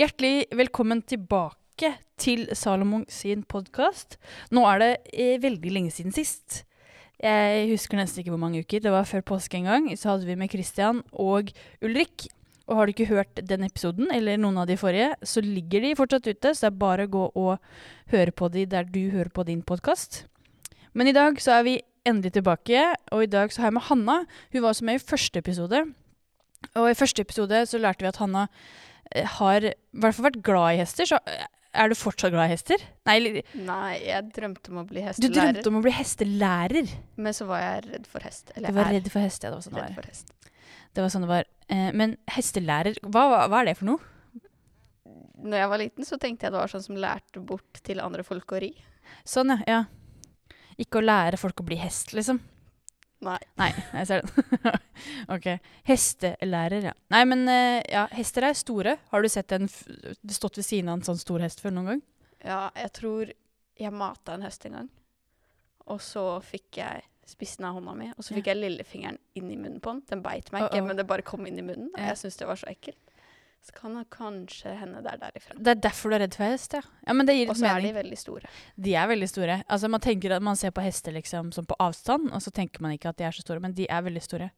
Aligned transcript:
Hjertelig 0.00 0.46
velkommen 0.56 1.02
tilbake 1.04 1.90
til 2.16 2.46
Salomon 2.56 3.02
sin 3.12 3.42
podkast. 3.44 4.14
Nå 4.48 4.62
er 4.64 4.78
det 4.80 4.88
eh, 5.12 5.34
veldig 5.42 5.72
lenge 5.74 5.92
siden 5.92 6.14
sist. 6.16 6.62
Jeg 7.20 7.66
husker 7.68 8.00
nesten 8.00 8.22
ikke 8.22 8.32
hvor 8.32 8.40
mange 8.40 8.62
uker. 8.64 8.80
Det 8.80 8.94
var 8.94 9.04
før 9.04 9.26
påske 9.34 9.58
en 9.58 9.68
gang. 9.68 9.90
Så 10.00 10.08
hadde 10.08 10.24
vi 10.24 10.38
med 10.40 10.48
Christian 10.54 11.02
og 11.12 11.52
Ulrik. 11.84 12.30
Og 12.64 12.78
har 12.78 12.88
du 12.88 12.94
ikke 12.94 13.10
hørt 13.10 13.44
den 13.44 13.68
episoden, 13.68 14.08
eller 14.08 14.40
noen 14.40 14.62
av 14.64 14.72
de 14.72 14.80
forrige, 14.80 15.12
så 15.20 15.44
ligger 15.44 15.84
de 15.84 15.94
fortsatt 16.00 16.32
ute, 16.32 16.56
så 16.56 16.70
det 16.70 16.72
er 16.72 16.80
bare 16.86 17.04
å 17.04 17.14
gå 17.18 17.28
og 17.36 17.72
høre 18.16 18.32
på 18.32 18.48
de 18.56 18.64
der 18.72 18.88
du 18.88 19.02
hører 19.12 19.28
på 19.28 19.44
din 19.52 19.60
podkast. 19.60 20.22
Men 20.96 21.12
i 21.12 21.16
dag 21.18 21.36
så 21.44 21.58
er 21.58 21.68
vi 21.68 21.80
endelig 22.08 22.38
tilbake, 22.40 22.88
og 23.12 23.28
i 23.28 23.34
dag 23.36 23.52
så 23.52 23.66
har 23.66 23.74
jeg 23.74 23.82
med 23.82 23.90
Hanna. 23.92 24.20
Hun 24.48 24.62
var 24.62 24.72
også 24.72 24.88
med 24.88 24.96
i 24.96 25.08
første 25.12 25.44
episode. 25.44 25.88
Og 26.72 26.86
i 26.88 26.96
første 26.96 27.20
episode 27.20 27.66
så 27.68 27.76
lærte 27.82 28.06
vi 28.06 28.14
at 28.14 28.24
Hanna 28.24 28.48
har 29.36 29.64
i 29.66 29.72
hvert 30.00 30.16
fall 30.16 30.28
vært 30.30 30.42
glad 30.46 30.76
i 30.76 30.82
hester. 30.82 31.08
Så 31.10 31.18
eh, 31.30 31.46
er 31.80 31.90
du 31.90 31.96
fortsatt 31.98 32.32
glad 32.34 32.50
i 32.50 32.54
hester? 32.54 32.82
Nei, 33.08 33.42
Nei, 33.54 33.94
jeg 34.02 34.30
drømte 34.34 34.72
om 34.72 34.82
å 34.82 34.86
bli 34.88 35.04
hestelærer. 35.06 35.34
du 35.34 35.40
drømte 35.40 35.72
om 35.72 35.80
å 35.80 35.82
bli 35.84 35.94
hestelærer. 35.94 36.92
Men 37.16 37.36
så 37.36 37.46
var 37.50 37.62
jeg 37.64 37.84
redd 37.88 38.08
for 38.10 38.26
hest. 38.26 38.52
Eller 38.56 38.74
Du 38.74 38.78
var 38.80 38.90
er 38.90 38.98
redd 38.98 39.10
for 39.12 39.24
hest, 39.24 39.44
ja. 39.46 39.50
Det 39.52 39.58
var 39.60 39.66
sånn 39.66 39.78
det 39.78 39.84
var. 39.86 40.08
hest. 40.10 40.34
Det 40.90 41.04
var 41.04 41.12
sånn 41.14 41.26
det 41.26 41.30
var. 41.30 41.50
Eh, 41.70 41.90
men 41.94 42.16
hestelærer, 42.34 42.98
hva, 43.06 43.26
hva, 43.30 43.44
hva 43.50 43.62
er 43.62 43.70
det 43.70 43.76
for 43.78 43.92
noe? 43.92 44.00
Når 45.40 45.56
jeg 45.62 45.70
var 45.72 45.80
liten, 45.80 46.04
så 46.04 46.18
tenkte 46.20 46.46
jeg 46.46 46.52
det 46.52 46.60
var 46.60 46.72
sånn 46.72 46.84
som 46.84 46.98
lærte 47.00 47.40
bort 47.40 47.80
til 47.86 48.02
andre 48.02 48.26
folk 48.26 48.52
å 48.52 48.60
ri. 48.60 48.74
Sånn, 49.24 49.54
ja. 49.54 49.62
ja. 49.66 50.56
Ikke 50.80 51.00
å 51.00 51.04
lære 51.04 51.38
folk 51.40 51.62
å 51.62 51.66
bli 51.70 51.78
hest, 51.80 52.12
liksom. 52.16 52.42
Nei. 53.20 53.38
Nei, 53.60 53.68
jeg 53.92 54.06
ser 54.08 54.22
den. 54.24 54.78
ok. 55.34 55.46
Hestelærer, 55.88 56.86
ja. 56.90 56.92
Nei, 57.12 57.20
men 57.28 57.42
eh, 57.52 57.82
ja, 57.92 58.06
hester 58.16 58.46
er 58.48 58.56
store. 58.56 58.94
Har 59.12 59.22
du 59.22 59.28
sett 59.28 59.52
en 59.52 59.68
stått 59.68 60.56
ved 60.56 60.64
siden 60.64 60.88
av 60.88 60.98
en 61.00 61.04
sånn 61.10 61.20
stor 61.20 61.44
hest 61.44 61.60
før 61.60 61.74
noen 61.76 61.90
gang? 61.92 62.00
Ja, 62.40 62.62
jeg 62.80 62.92
tror 62.96 63.32
jeg 63.80 63.92
mata 63.92 64.34
en 64.38 64.46
hest 64.46 64.64
en 64.68 64.78
gang. 64.78 64.88
Og 65.90 66.00
så 66.04 66.24
fikk 66.44 66.80
jeg 66.80 67.04
spissen 67.30 67.64
av 67.68 67.76
hånda 67.76 67.92
mi, 67.94 68.08
og 68.16 68.24
så 68.24 68.32
Ja. 68.32 68.38
fikk 68.40 68.48
jeg 68.50 68.58
lillefingeren 68.58 69.18
inn 69.38 69.50
i 69.52 69.56
munnen 69.60 69.80
på 69.84 69.92
den. 69.92 70.00
Den 70.08 70.22
beit 70.24 70.48
meg 70.52 70.64
ikke, 70.66 70.80
Uh-oh. 70.80 70.86
men 70.88 70.96
det 70.98 71.06
bare 71.06 71.22
kom 71.22 71.44
inn 71.46 71.58
i 71.60 71.62
munnen. 71.62 71.90
Og 71.92 72.00
Ja. 72.00 72.08
jeg 72.14 72.16
syntes 72.24 72.40
det 72.40 72.48
var 72.48 72.56
så 72.58 72.66
ekkelt. 72.72 73.09
Så 73.60 73.74
kan 73.76 73.92
det 73.94 74.06
kanskje 74.14 74.72
hende 74.72 75.02
det 75.04 75.10
er 75.12 75.18
derifra. 75.20 75.54
Det 75.60 75.72
er 75.74 75.80
derfor 75.84 76.10
du 76.10 76.16
er 76.16 76.22
redd 76.24 76.36
for 76.38 76.48
hest, 76.48 76.72
ja. 76.78 76.80
Ja, 77.04 77.12
men 77.16 77.28
det 77.28 77.36
gir 77.36 77.50
Og 77.52 77.58
så 77.60 77.68
er 77.68 77.82
de 77.84 77.92
veldig 77.92 78.18
store. 78.18 78.52
De 78.80 78.94
er 78.96 79.10
veldig 79.10 79.28
store. 79.28 79.58
Altså, 79.68 79.90
man 79.92 80.00
tenker 80.00 80.32
at 80.32 80.44
man 80.46 80.56
ser 80.56 80.72
på 80.72 80.84
hester 80.84 81.12
liksom 81.12 81.50
som 81.52 81.66
på 81.68 81.76
avstand, 81.78 82.30
og 82.32 82.40
så 82.40 82.52
tenker 82.56 82.80
man 82.80 82.96
ikke 82.96 83.12
at 83.12 83.18
de 83.20 83.26
er 83.28 83.36
så 83.36 83.44
store, 83.44 83.60
men 83.60 83.76
de 83.76 83.84
er 83.84 84.06
veldig 84.06 84.22
store. 84.24 84.48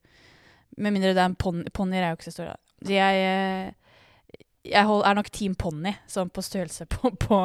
Med 0.79 0.95
mindre 0.95 1.17
det 1.17 1.23
er 1.25 1.33
en 1.33 1.35
ponni. 1.37 1.67
Ponnier 1.75 2.07
er 2.07 2.13
jo 2.13 2.21
ikke 2.21 2.31
så 2.31 2.37
store. 2.37 2.55
De 2.87 2.95
er, 2.95 3.19
eh, 3.27 4.39
jeg 4.71 4.87
hold, 4.87 5.03
er 5.05 5.19
nok 5.19 5.33
team 5.35 5.59
ponni, 5.59 5.97
sånn 6.07 6.31
på 6.31 6.45
størrelse 6.47 6.87
på, 6.95 7.11
på, 7.27 7.41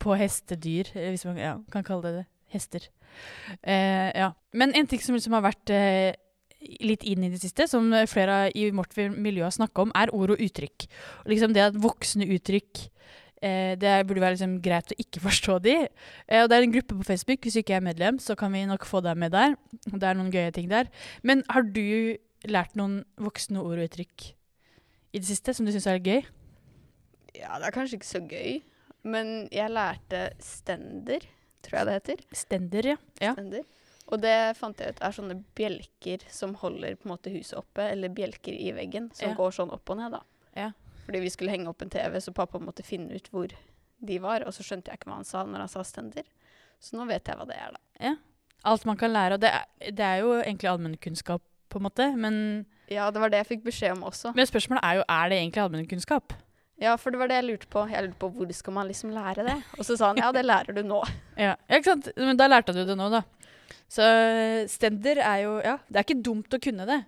på 0.00 0.16
hestedyr, 0.16 0.88
eh, 0.96 1.12
hvis 1.12 1.28
man 1.28 1.36
ja, 1.36 1.58
kan 1.72 1.84
kalle 1.84 2.08
det 2.08 2.14
det. 2.22 2.26
Hester. 2.48 2.88
Eh, 3.60 4.08
ja. 4.16 4.32
Men 4.56 4.72
en 4.72 4.88
ting 4.88 5.02
som 5.04 5.12
liksom 5.12 5.36
har 5.36 5.44
vært 5.44 5.68
eh, 5.74 6.14
litt 6.82 7.04
inn 7.06 7.22
i 7.24 7.30
det 7.32 7.40
siste, 7.42 7.68
som 7.70 7.92
flere 8.10 8.48
i 8.58 8.68
vårt 8.74 8.96
miljø 9.14 9.44
har 9.46 9.54
snakka 9.54 9.86
om, 9.86 9.92
er 9.94 10.12
ord 10.16 10.34
og 10.34 10.42
uttrykk. 10.42 10.88
Og 11.24 11.32
liksom 11.32 11.54
det 11.54 11.68
at 11.68 11.78
voksne 11.78 12.26
uttrykk 12.34 12.88
Eh, 13.38 13.76
det 13.78 14.06
burde 14.06 14.22
være 14.22 14.34
liksom 14.34 14.56
greit 14.62 14.90
å 14.90 14.98
ikke 14.98 15.22
forstå 15.22 15.58
de. 15.62 15.74
Eh, 16.26 16.42
og 16.42 16.48
det 16.50 16.56
er 16.56 16.66
en 16.66 16.74
gruppe 16.74 16.96
på 16.98 17.06
Facebook. 17.06 17.44
Hvis 17.44 17.58
du 17.58 17.62
ikke 17.62 17.76
er 17.78 17.84
medlem, 17.84 18.18
så 18.18 18.34
kan 18.38 18.52
vi 18.54 18.64
nok 18.66 18.86
få 18.88 19.02
deg 19.04 19.18
med 19.20 19.34
der. 19.34 19.54
Det 19.86 20.02
er 20.02 20.18
noen 20.18 20.32
gøye 20.34 20.54
ting 20.54 20.66
der. 20.70 20.90
Men 21.22 21.44
har 21.52 21.62
du 21.62 22.18
lært 22.48 22.74
noen 22.78 23.04
voksne 23.18 23.62
ord 23.62 23.78
og 23.78 23.86
uttrykk 23.86 24.32
i 25.14 25.20
det 25.20 25.28
siste 25.28 25.54
som 25.54 25.66
du 25.66 25.72
syns 25.74 25.88
er 25.90 26.02
gøy? 26.02 26.22
Ja, 27.38 27.58
det 27.60 27.68
er 27.68 27.74
kanskje 27.74 27.98
ikke 28.00 28.10
så 28.10 28.22
gøy, 28.26 28.60
men 29.06 29.48
jeg 29.54 29.70
lærte 29.70 30.28
stender, 30.42 31.26
tror 31.62 31.78
jeg 31.78 31.86
det 31.86 31.96
heter. 31.98 32.22
Stender, 32.34 32.88
ja. 32.94 32.96
ja. 33.22 33.34
Stender. 33.36 33.66
Og 34.08 34.20
det 34.22 34.56
fant 34.56 34.78
jeg 34.80 34.94
ut 34.96 35.00
er 35.04 35.12
sånne 35.12 35.36
bjelker 35.58 36.22
som 36.32 36.54
holder 36.62 36.94
på 36.96 37.08
en 37.08 37.12
måte 37.12 37.32
huset 37.34 37.58
oppe, 37.60 37.90
eller 37.92 38.08
bjelker 38.08 38.54
i 38.56 38.70
veggen, 38.72 39.10
som 39.14 39.30
Ja. 39.30 39.34
går 39.36 39.50
sånn 39.52 39.72
opp 39.72 39.90
og 39.90 39.98
ned, 39.98 40.12
da. 40.12 40.22
Ja. 40.56 40.70
Fordi 41.04 41.20
vi 41.20 41.28
skulle 41.30 41.50
henge 41.52 41.68
opp 41.68 41.82
en 41.82 41.90
TV, 41.90 42.16
så 42.20 42.32
pappa 42.32 42.58
måtte 42.58 42.82
finne 42.84 43.12
ut 43.14 43.28
hvor 43.30 43.48
de 44.04 44.18
var, 44.18 44.46
og 44.46 44.52
så 44.56 44.62
skjønte 44.64 44.88
jeg 44.88 44.98
ikke 45.00 45.10
hva 45.10 45.18
han 45.20 45.24
sa 45.28 45.44
når 45.44 45.58
han 45.66 45.68
sa 45.68 45.82
stender. 45.84 46.24
Så 46.80 46.96
nå 46.96 47.06
vet 47.06 47.24
jeg 47.24 47.36
hva 47.36 47.46
det 47.46 47.56
er, 47.56 47.72
da. 47.76 48.16
Alt 48.64 48.84
man 48.86 48.96
kan 48.96 49.12
lære. 49.12 49.34
Og 49.34 49.40
det 49.40 49.50
er, 49.54 49.64
det 49.92 50.00
er 50.04 50.18
jo 50.24 50.32
egentlig 50.40 50.68
allmennkunnskap, 50.70 51.42
på 51.68 51.78
en 51.78 51.82
måte. 51.84 52.16
Men, 52.16 52.66
Ja, 52.88 53.10
det 53.10 53.20
var 53.20 53.28
det 53.28 53.44
jeg 53.46 53.58
fikk 53.58 53.64
beskjed 53.64 53.92
om 53.92 54.04
også. 54.08 54.34
men 54.34 54.46
spørsmålet 54.46 54.80
er 54.82 54.94
jo 54.96 55.02
er 55.08 55.28
det 55.28 55.38
egentlig 55.38 55.62
allmennkunnskap. 55.62 56.32
Ja, 56.80 56.94
for 56.96 57.10
det 57.10 57.18
var 57.18 57.26
det 57.28 57.34
jeg 57.42 57.44
lurte 57.44 57.66
på. 57.66 57.82
Jeg 57.90 58.04
lurte 58.06 58.18
på 58.22 58.30
hvor 58.32 58.52
skal 58.54 58.72
man 58.72 58.86
liksom 58.86 59.10
lære 59.10 59.44
det? 59.44 59.56
Og 59.78 59.84
så 59.84 59.96
sa 59.98 60.08
han 60.12 60.16
ja, 60.16 60.30
det 60.32 60.44
lærer 60.44 60.72
du 60.74 60.82
nå. 60.86 61.02
Ja, 61.36 61.56
ja, 61.68 61.76
ikke 61.76 61.90
sant? 61.90 62.08
Men 62.16 62.36
da 62.38 62.46
lærte 62.46 62.72
du 62.72 62.84
det 62.86 62.96
nå, 62.96 63.10
da. 63.10 63.22
Så 63.88 64.04
stender 64.68 65.22
er 65.24 65.44
jo 65.46 65.58
Ja, 65.64 65.78
det 65.88 65.96
er 65.96 66.04
ikke 66.04 66.22
dumt 66.22 66.52
å 66.52 66.60
kunne 66.60 66.86
det. 66.88 67.02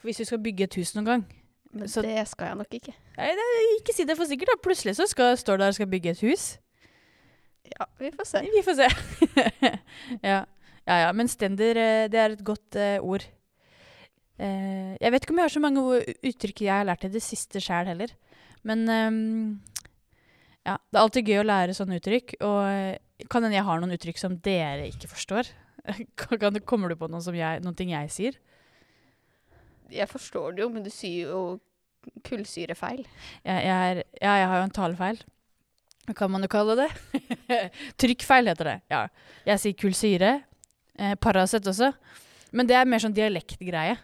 For 0.00 0.08
hvis 0.08 0.20
du 0.20 0.28
skal 0.28 0.40
bygge 0.44 0.66
et 0.68 0.76
hus 0.80 0.94
noen 0.96 1.08
gang 1.08 1.24
Men 1.72 1.88
Så- 1.88 2.02
det 2.02 2.26
skal 2.28 2.48
jeg 2.48 2.56
nok 2.56 2.74
ikke. 2.74 2.94
Nei, 3.16 3.30
det, 3.36 3.46
ikke 3.78 3.94
si 3.94 4.04
det 4.04 4.16
for 4.16 4.26
sikkert, 4.26 4.50
da. 4.50 4.56
Plutselig 4.62 4.96
så 4.96 5.06
skal, 5.06 5.36
står 5.36 5.58
der 5.58 5.68
og 5.68 5.74
skal 5.74 5.86
bygge 5.86 6.10
et 6.10 6.20
hus. 6.20 6.58
Ja, 7.70 7.86
vi 8.00 8.10
får 8.10 8.26
se. 8.26 8.40
Vi 8.42 8.62
får 8.66 8.74
se. 8.74 8.88
ja. 10.30 10.44
ja 10.88 10.96
ja, 11.04 11.12
men 11.12 11.28
stender, 11.28 11.76
eh, 11.78 12.08
det 12.10 12.18
er 12.18 12.34
et 12.34 12.42
godt 12.42 12.74
uh, 12.74 12.98
ord. 13.06 13.22
Uh, 14.40 14.96
jeg 14.98 15.12
vet 15.12 15.22
ikke 15.22 15.30
om 15.30 15.38
jeg 15.38 15.46
har 15.46 15.54
så 15.54 15.62
mange 15.62 15.84
uttrykk 16.26 16.64
jeg 16.64 16.74
har 16.74 16.88
lært 16.88 17.04
i 17.06 17.12
det 17.12 17.22
siste 17.22 17.62
sjæl 17.62 17.86
heller. 17.92 18.10
Men 18.66 18.88
um, 18.88 19.62
ja, 20.66 20.74
det 20.74 20.96
er 20.98 21.04
alltid 21.04 21.30
gøy 21.30 21.40
å 21.44 21.46
lære 21.46 21.76
sånne 21.76 22.00
uttrykk. 22.00 22.34
Og 22.40 23.28
kan 23.30 23.44
hende 23.44 23.60
jeg 23.60 23.68
har 23.68 23.78
noen 23.78 23.94
uttrykk 23.94 24.18
som 24.18 24.36
dere 24.42 24.88
ikke 24.90 25.12
forstår. 25.12 25.52
Kommer 26.68 26.92
du 26.92 26.96
på 26.98 27.08
som 27.20 27.36
jeg, 27.36 27.64
noen 27.64 27.76
ting 27.78 27.92
jeg 27.94 28.12
sier? 28.12 28.38
Jeg 29.90 30.08
forstår 30.10 30.54
det 30.54 30.64
jo, 30.64 30.70
men 30.72 30.84
du 30.86 30.90
sier 30.92 31.30
jo 31.32 31.42
kullsyrefeil. 32.26 33.02
Jeg, 33.44 33.64
jeg, 33.66 33.68
er, 33.68 34.02
ja, 34.22 34.34
jeg 34.40 34.50
har 34.50 34.60
jo 34.60 34.68
en 34.68 34.76
talefeil. 34.76 35.22
Hva 36.08 36.16
kan 36.16 36.32
man 36.32 36.44
jo 36.46 36.50
kalle 36.50 36.76
det? 36.78 36.88
Trykkfeil 38.00 38.50
heter 38.50 38.70
det. 38.70 38.76
Ja. 38.92 39.02
Jeg 39.46 39.62
sier 39.62 39.76
kullsyre. 39.78 40.30
Eh, 40.96 41.16
Paracet 41.20 41.66
også. 41.70 41.92
Men 42.56 42.70
det 42.70 42.78
er 42.78 42.88
mer 42.88 43.02
sånn 43.02 43.14
dialektgreie. 43.14 43.98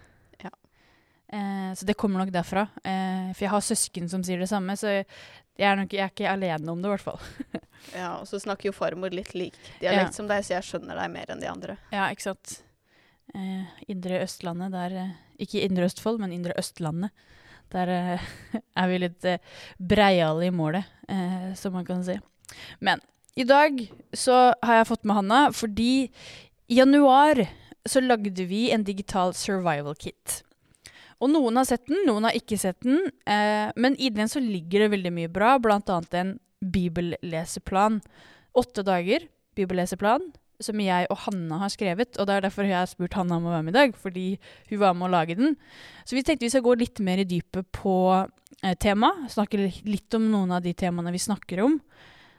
Eh, 1.32 1.72
så 1.74 1.86
det 1.88 1.96
kommer 1.98 2.22
nok 2.22 2.30
derfra. 2.34 2.66
Eh, 2.84 3.32
for 3.34 3.44
jeg 3.46 3.50
har 3.52 3.64
søsken 3.66 4.08
som 4.10 4.22
sier 4.26 4.38
det 4.42 4.48
samme, 4.50 4.76
så 4.78 4.92
jeg 4.92 5.04
er, 5.70 5.76
nok, 5.80 5.92
jeg 5.96 6.04
er 6.04 6.12
ikke 6.12 6.30
alene 6.30 6.70
om 6.72 6.82
det, 6.82 6.90
i 6.90 6.94
hvert 6.96 7.06
fall. 7.06 7.20
Ja, 7.94 8.16
og 8.18 8.26
så 8.26 8.40
snakker 8.42 8.66
jo 8.70 8.74
farmor 8.74 9.12
litt 9.14 9.28
lik 9.36 9.54
dialekt 9.78 10.08
Ja. 10.08 10.14
som 10.16 10.26
deg, 10.26 10.42
så 10.42 10.56
jeg 10.56 10.64
skjønner 10.66 10.96
deg 10.98 11.10
mer 11.12 11.28
enn 11.30 11.42
de 11.42 11.46
andre. 11.46 11.76
Ja, 11.92 12.08
ikke 12.10 12.24
sant. 12.24 12.56
Eh, 13.34 13.68
indre 13.92 14.22
Østlandet, 14.24 14.72
der 14.74 14.94
eh, 14.96 15.12
Ikke 15.44 15.60
Indre 15.62 15.86
Østfold, 15.86 16.18
men 16.22 16.32
Indre 16.34 16.54
Østlandet. 16.58 17.12
Der 17.74 17.92
eh, 17.94 18.24
er 18.80 18.88
vi 18.90 18.98
litt 19.04 19.24
eh, 19.28 19.38
breiale 19.78 20.48
i 20.48 20.54
målet, 20.54 20.88
eh, 21.08 21.52
som 21.58 21.76
man 21.78 21.86
kan 21.86 22.02
si. 22.06 22.16
Men 22.80 23.02
i 23.36 23.44
dag 23.46 23.78
så 24.16 24.54
har 24.64 24.80
jeg 24.80 24.88
fått 24.90 25.04
med 25.06 25.18
Hanna 25.20 25.40
fordi 25.54 26.08
i 26.66 26.80
januar 26.80 27.44
så 27.86 28.00
lagde 28.02 28.48
vi 28.50 28.70
en 28.74 28.82
digital 28.88 29.34
survival 29.36 29.94
kit. 29.94 30.40
Og 31.22 31.30
noen 31.32 31.56
har 31.56 31.68
sett 31.68 31.86
den, 31.88 32.02
noen 32.08 32.28
har 32.28 32.36
ikke 32.36 32.58
sett 32.60 32.80
den. 32.84 33.06
Eh, 33.24 33.68
men 33.76 33.96
i 33.96 34.10
den 34.12 34.28
så 34.28 34.42
ligger 34.42 34.84
det 34.84 34.92
veldig 34.96 35.12
mye 35.16 35.32
bra, 35.32 35.54
annet 35.56 36.18
en 36.18 36.34
bibelleseplan. 36.60 38.00
Åtte 38.56 38.84
dager 38.84 39.24
bibelleseplan 39.56 40.28
som 40.62 40.80
jeg 40.80 41.08
og 41.12 41.20
Hanna 41.26 41.60
har 41.62 41.72
skrevet. 41.72 42.16
Og 42.16 42.28
det 42.28 42.36
er 42.36 42.46
derfor 42.46 42.68
jeg 42.68 42.78
har 42.78 42.90
spurt 42.90 43.16
Hanna 43.18 43.38
om 43.38 43.48
å 43.48 43.54
være 43.54 43.66
med 43.66 43.74
i 43.74 43.78
dag, 43.78 43.96
fordi 44.00 44.26
hun 44.70 44.82
var 44.82 44.96
med 44.96 45.08
å 45.08 45.14
lage 45.16 45.38
den. 45.38 45.56
Så 46.04 46.16
vi 46.16 46.24
tenkte 46.24 46.46
vi 46.46 46.52
skal 46.54 46.64
gå 46.66 46.76
litt 46.80 47.02
mer 47.04 47.22
i 47.22 47.28
dypet 47.28 47.68
på 47.76 47.96
eh, 48.16 48.76
temaet. 48.80 49.30
Snakke 49.34 49.60
litt 49.66 50.18
om 50.18 50.30
noen 50.32 50.56
av 50.56 50.64
de 50.64 50.74
temaene 50.76 51.14
vi 51.14 51.22
snakker 51.22 51.64
om. 51.66 51.78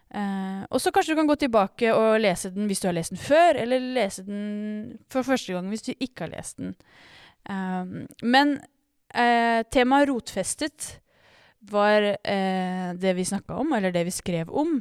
Eh, 0.08 0.64
og 0.72 0.82
så 0.82 0.94
kanskje 0.94 1.14
du 1.14 1.20
kan 1.20 1.30
gå 1.30 1.38
tilbake 1.42 1.92
og 1.94 2.22
lese 2.24 2.54
den 2.56 2.70
hvis 2.70 2.82
du 2.82 2.90
har 2.90 2.98
lest 2.98 3.14
den 3.14 3.22
før, 3.22 3.60
eller 3.66 3.94
lese 3.98 4.26
den 4.28 4.98
for 5.12 5.28
første 5.28 5.56
gang 5.56 5.70
hvis 5.72 5.90
du 5.90 5.94
ikke 5.94 6.26
har 6.26 6.36
lest 6.38 6.62
den. 6.62 6.76
Um, 7.48 8.06
men 8.22 8.58
eh, 9.16 9.64
temaet 9.72 10.10
rotfestet 10.10 10.98
var 11.72 12.04
eh, 12.04 12.94
det 12.96 13.14
vi 13.18 13.26
snakka 13.26 13.56
om, 13.62 13.74
eller 13.74 13.92
det 13.92 14.04
vi 14.08 14.16
skrev 14.16 14.52
om. 14.52 14.78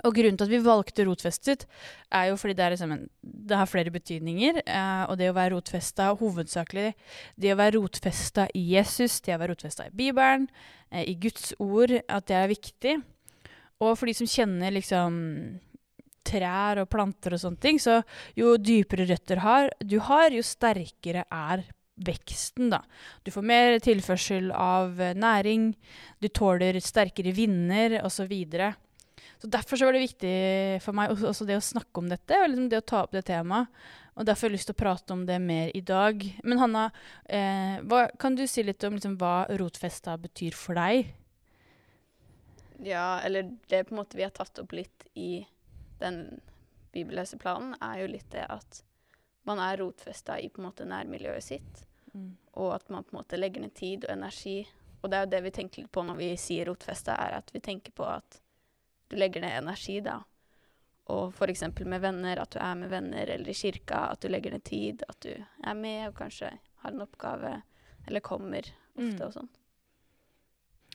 Og 0.00 0.14
grunnen 0.16 0.38
til 0.40 0.48
at 0.48 0.52
vi 0.52 0.60
valgte 0.64 1.04
rotfestet, 1.04 1.66
er 2.08 2.30
jo 2.30 2.36
fordi 2.40 2.54
det, 2.56 2.68
liksom 2.72 2.94
en, 2.94 3.02
det 3.20 3.56
har 3.60 3.68
flere 3.68 3.92
betydninger. 3.92 4.62
Eh, 4.64 5.02
og 5.10 5.18
det 5.20 5.28
å 5.28 5.36
være 5.36 5.52
rotfesta 5.56 6.12
hovedsakelig 6.16 6.94
Det 7.36 7.52
å 7.52 7.58
være 7.60 7.76
rotfesta 7.76 8.46
i 8.56 8.62
Jesus, 8.72 9.20
det 9.20 9.36
å 9.36 9.42
være 9.42 9.52
rotfesta 9.52 9.88
i 9.88 9.96
Bibelen, 9.96 10.48
eh, 10.90 11.04
i 11.12 11.14
Guds 11.20 11.52
ord, 11.58 11.92
at 12.08 12.28
det 12.28 12.38
er 12.38 12.48
viktig. 12.54 12.96
Og 13.82 13.98
for 13.98 14.08
de 14.08 14.16
som 14.16 14.30
kjenner 14.30 14.72
liksom 14.72 15.20
trær 16.32 16.82
og 16.82 16.90
planter 16.92 17.36
og 17.36 17.44
sånne 17.44 17.62
ting, 17.62 17.78
så 17.82 18.00
jo 18.38 18.56
dypere 18.56 19.06
røtter 19.10 19.44
har, 19.44 19.70
du 19.78 19.98
har, 20.08 20.32
jo 20.32 20.44
sterkere 20.46 21.26
er 21.28 21.64
veksten, 22.02 22.70
da. 22.72 22.82
Du 23.22 23.30
får 23.34 23.44
mer 23.46 23.78
tilførsel 23.82 24.50
av 24.56 25.00
eh, 25.00 25.16
næring, 25.18 25.72
du 26.22 26.28
tåler 26.28 26.78
sterkere 26.82 27.34
vinder, 27.36 28.00
osv. 28.02 28.22
Så, 28.22 28.28
videre. 28.30 28.74
derfor 29.42 29.76
så 29.76 29.88
var 29.88 29.96
det 29.96 30.04
viktig 30.04 30.34
for 30.84 30.96
meg 30.96 31.12
også, 31.12 31.46
det 31.48 31.58
å 31.58 31.64
snakke 31.64 32.00
om 32.00 32.08
dette, 32.10 32.38
og 32.38 32.48
liksom 32.48 32.70
det 32.70 32.80
å 32.80 32.86
ta 32.86 33.02
opp 33.04 33.16
det 33.16 33.26
temaet. 33.28 33.70
Og 34.12 34.26
derfor 34.28 34.46
har 34.46 34.52
jeg 34.52 34.58
lyst 34.58 34.68
til 34.68 34.76
å 34.76 34.82
prate 34.82 35.14
om 35.14 35.22
det 35.24 35.38
mer 35.40 35.70
i 35.72 35.80
dag. 35.80 36.20
Men 36.44 36.60
Hanna, 36.60 36.84
eh, 37.24 37.80
hva, 37.88 38.04
kan 38.20 38.36
du 38.36 38.44
si 38.46 38.64
litt 38.64 38.84
om 38.84 38.98
liksom, 38.98 39.16
hva 39.20 39.46
rotfesta 39.56 40.18
betyr 40.20 40.56
for 40.56 40.76
deg? 40.76 41.14
Ja, 42.84 43.22
eller 43.24 43.48
det 43.70 43.86
på 43.88 43.94
en 43.94 44.02
måte 44.02 44.18
vi 44.18 44.26
har 44.26 44.34
tatt 44.36 44.60
opp 44.60 44.74
litt 44.76 45.06
i 45.16 45.46
den 46.02 46.40
bibelleseplanen, 46.92 47.76
er 47.80 48.02
jo 48.02 48.10
litt 48.12 48.28
det 48.34 48.44
at 48.52 48.82
man 49.48 49.58
er 49.62 49.80
rotfesta 49.80 50.36
i 50.38 50.48
på 50.52 50.60
en 50.62 50.68
måte 50.68 50.86
nærmiljøet 50.86 51.42
sitt, 51.42 51.86
Mm. 52.12 52.36
og 52.60 52.74
at 52.74 52.90
man 52.92 53.04
på 53.04 53.14
en 53.14 53.22
måte 53.22 53.38
legger 53.38 53.62
ned 53.62 53.72
tid 53.74 54.04
og 54.04 54.10
energi. 54.12 54.66
Og 55.02 55.08
det 55.10 55.16
er 55.16 55.22
jo 55.24 55.30
det 55.32 55.38
vi 55.46 55.50
tenker 55.50 55.82
litt 55.82 55.92
på 55.92 56.02
når 56.04 56.16
vi 56.18 56.26
sier 56.36 56.66
rotfesta, 56.68 57.14
er 57.16 57.38
at 57.38 57.50
vi 57.54 57.60
tenker 57.64 57.90
på 57.96 58.04
at 58.04 58.36
du 59.08 59.16
legger 59.16 59.40
ned 59.40 59.56
energi, 59.62 60.00
da. 60.04 60.18
Og 61.08 61.32
f.eks. 61.32 61.62
med 61.86 62.00
venner, 62.04 62.38
at 62.38 62.50
du 62.50 62.58
er 62.60 62.74
med 62.74 62.90
venner, 62.92 63.26
eller 63.32 63.48
i 63.48 63.54
kirka, 63.56 64.10
at 64.12 64.20
du 64.20 64.28
legger 64.28 64.52
ned 64.52 64.64
tid, 64.64 65.02
at 65.08 65.20
du 65.24 65.32
er 65.64 65.74
med 65.74 66.08
og 66.10 66.14
kanskje 66.20 66.52
har 66.84 66.90
en 66.92 67.00
oppgave, 67.00 67.62
eller 68.06 68.20
kommer 68.20 68.60
ofte 68.60 69.16
Mm. 69.16 69.20
og 69.26 69.32
sånn. 69.32 69.48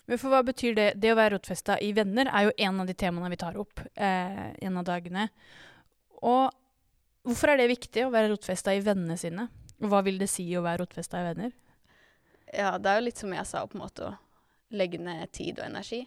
Men 0.08 0.20
for 0.22 0.32
hva 0.32 0.40
betyr 0.48 0.76
det? 0.78 0.88
Det 1.04 1.12
å 1.12 1.18
være 1.20 1.36
rotfesta 1.36 1.76
i 1.84 1.92
venner 1.96 2.30
er 2.32 2.48
jo 2.48 2.56
en 2.70 2.82
av 2.82 2.88
de 2.88 2.96
temaene 2.96 3.32
vi 3.34 3.40
tar 3.42 3.58
opp 3.60 3.82
eh, 3.94 4.44
en 4.64 4.80
av 4.80 4.86
dagene. 4.88 5.28
Og 6.24 6.48
hvorfor 7.28 7.52
er 7.52 7.60
det 7.60 7.72
viktig 7.74 8.06
å 8.06 8.12
være 8.14 8.32
rotfesta 8.32 8.76
i 8.76 8.84
vennene 8.86 9.18
sine? 9.20 9.50
Og 9.82 9.92
hva 9.92 10.00
vil 10.08 10.20
det 10.22 10.30
si 10.32 10.46
å 10.56 10.64
være 10.66 10.86
rotfesta 10.86 11.20
i 11.22 11.28
venner? 11.28 11.52
Ja, 12.56 12.78
det 12.80 12.90
er 12.90 13.02
jo 13.02 13.08
litt 13.10 13.20
som 13.20 13.36
jeg 13.36 13.50
sa, 13.50 13.66
på 13.68 13.76
en 13.76 13.84
måte 13.84 14.08
å 14.08 14.14
legge 14.80 15.02
ned 15.02 15.28
tid 15.36 15.60
og 15.60 15.68
energi. 15.68 16.06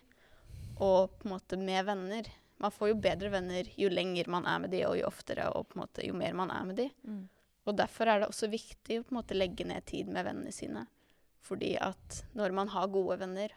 Og 0.80 1.12
på 1.20 1.28
en 1.28 1.34
måte 1.34 1.60
med 1.60 1.84
venner. 1.90 2.32
Man 2.60 2.72
får 2.72 2.94
jo 2.94 3.02
bedre 3.04 3.28
venner 3.32 3.68
jo 3.76 3.92
lenger 3.92 4.32
man 4.32 4.48
er 4.48 4.64
med 4.64 4.72
de, 4.72 4.80
og 4.88 4.96
jo 4.96 5.06
oftere, 5.08 5.48
og 5.52 5.68
på 5.68 5.76
en 5.76 5.84
måte 5.84 6.08
jo 6.08 6.16
mer 6.16 6.32
man 6.36 6.50
er 6.52 6.64
med 6.68 6.80
de. 6.80 6.88
Og 7.68 7.76
derfor 7.76 8.08
er 8.08 8.20
det 8.20 8.32
også 8.32 8.48
viktig 8.52 8.98
å 9.00 9.04
på 9.04 9.12
en 9.12 9.20
måte 9.20 9.36
legge 9.36 9.64
ned 9.68 9.84
tid 9.88 10.08
med 10.08 10.24
vennene 10.24 10.52
sine. 10.52 10.86
Fordi 11.44 11.74
at 11.80 12.22
når 12.36 12.56
man 12.56 12.72
har 12.72 12.88
gode 12.92 13.20
venner, 13.20 13.52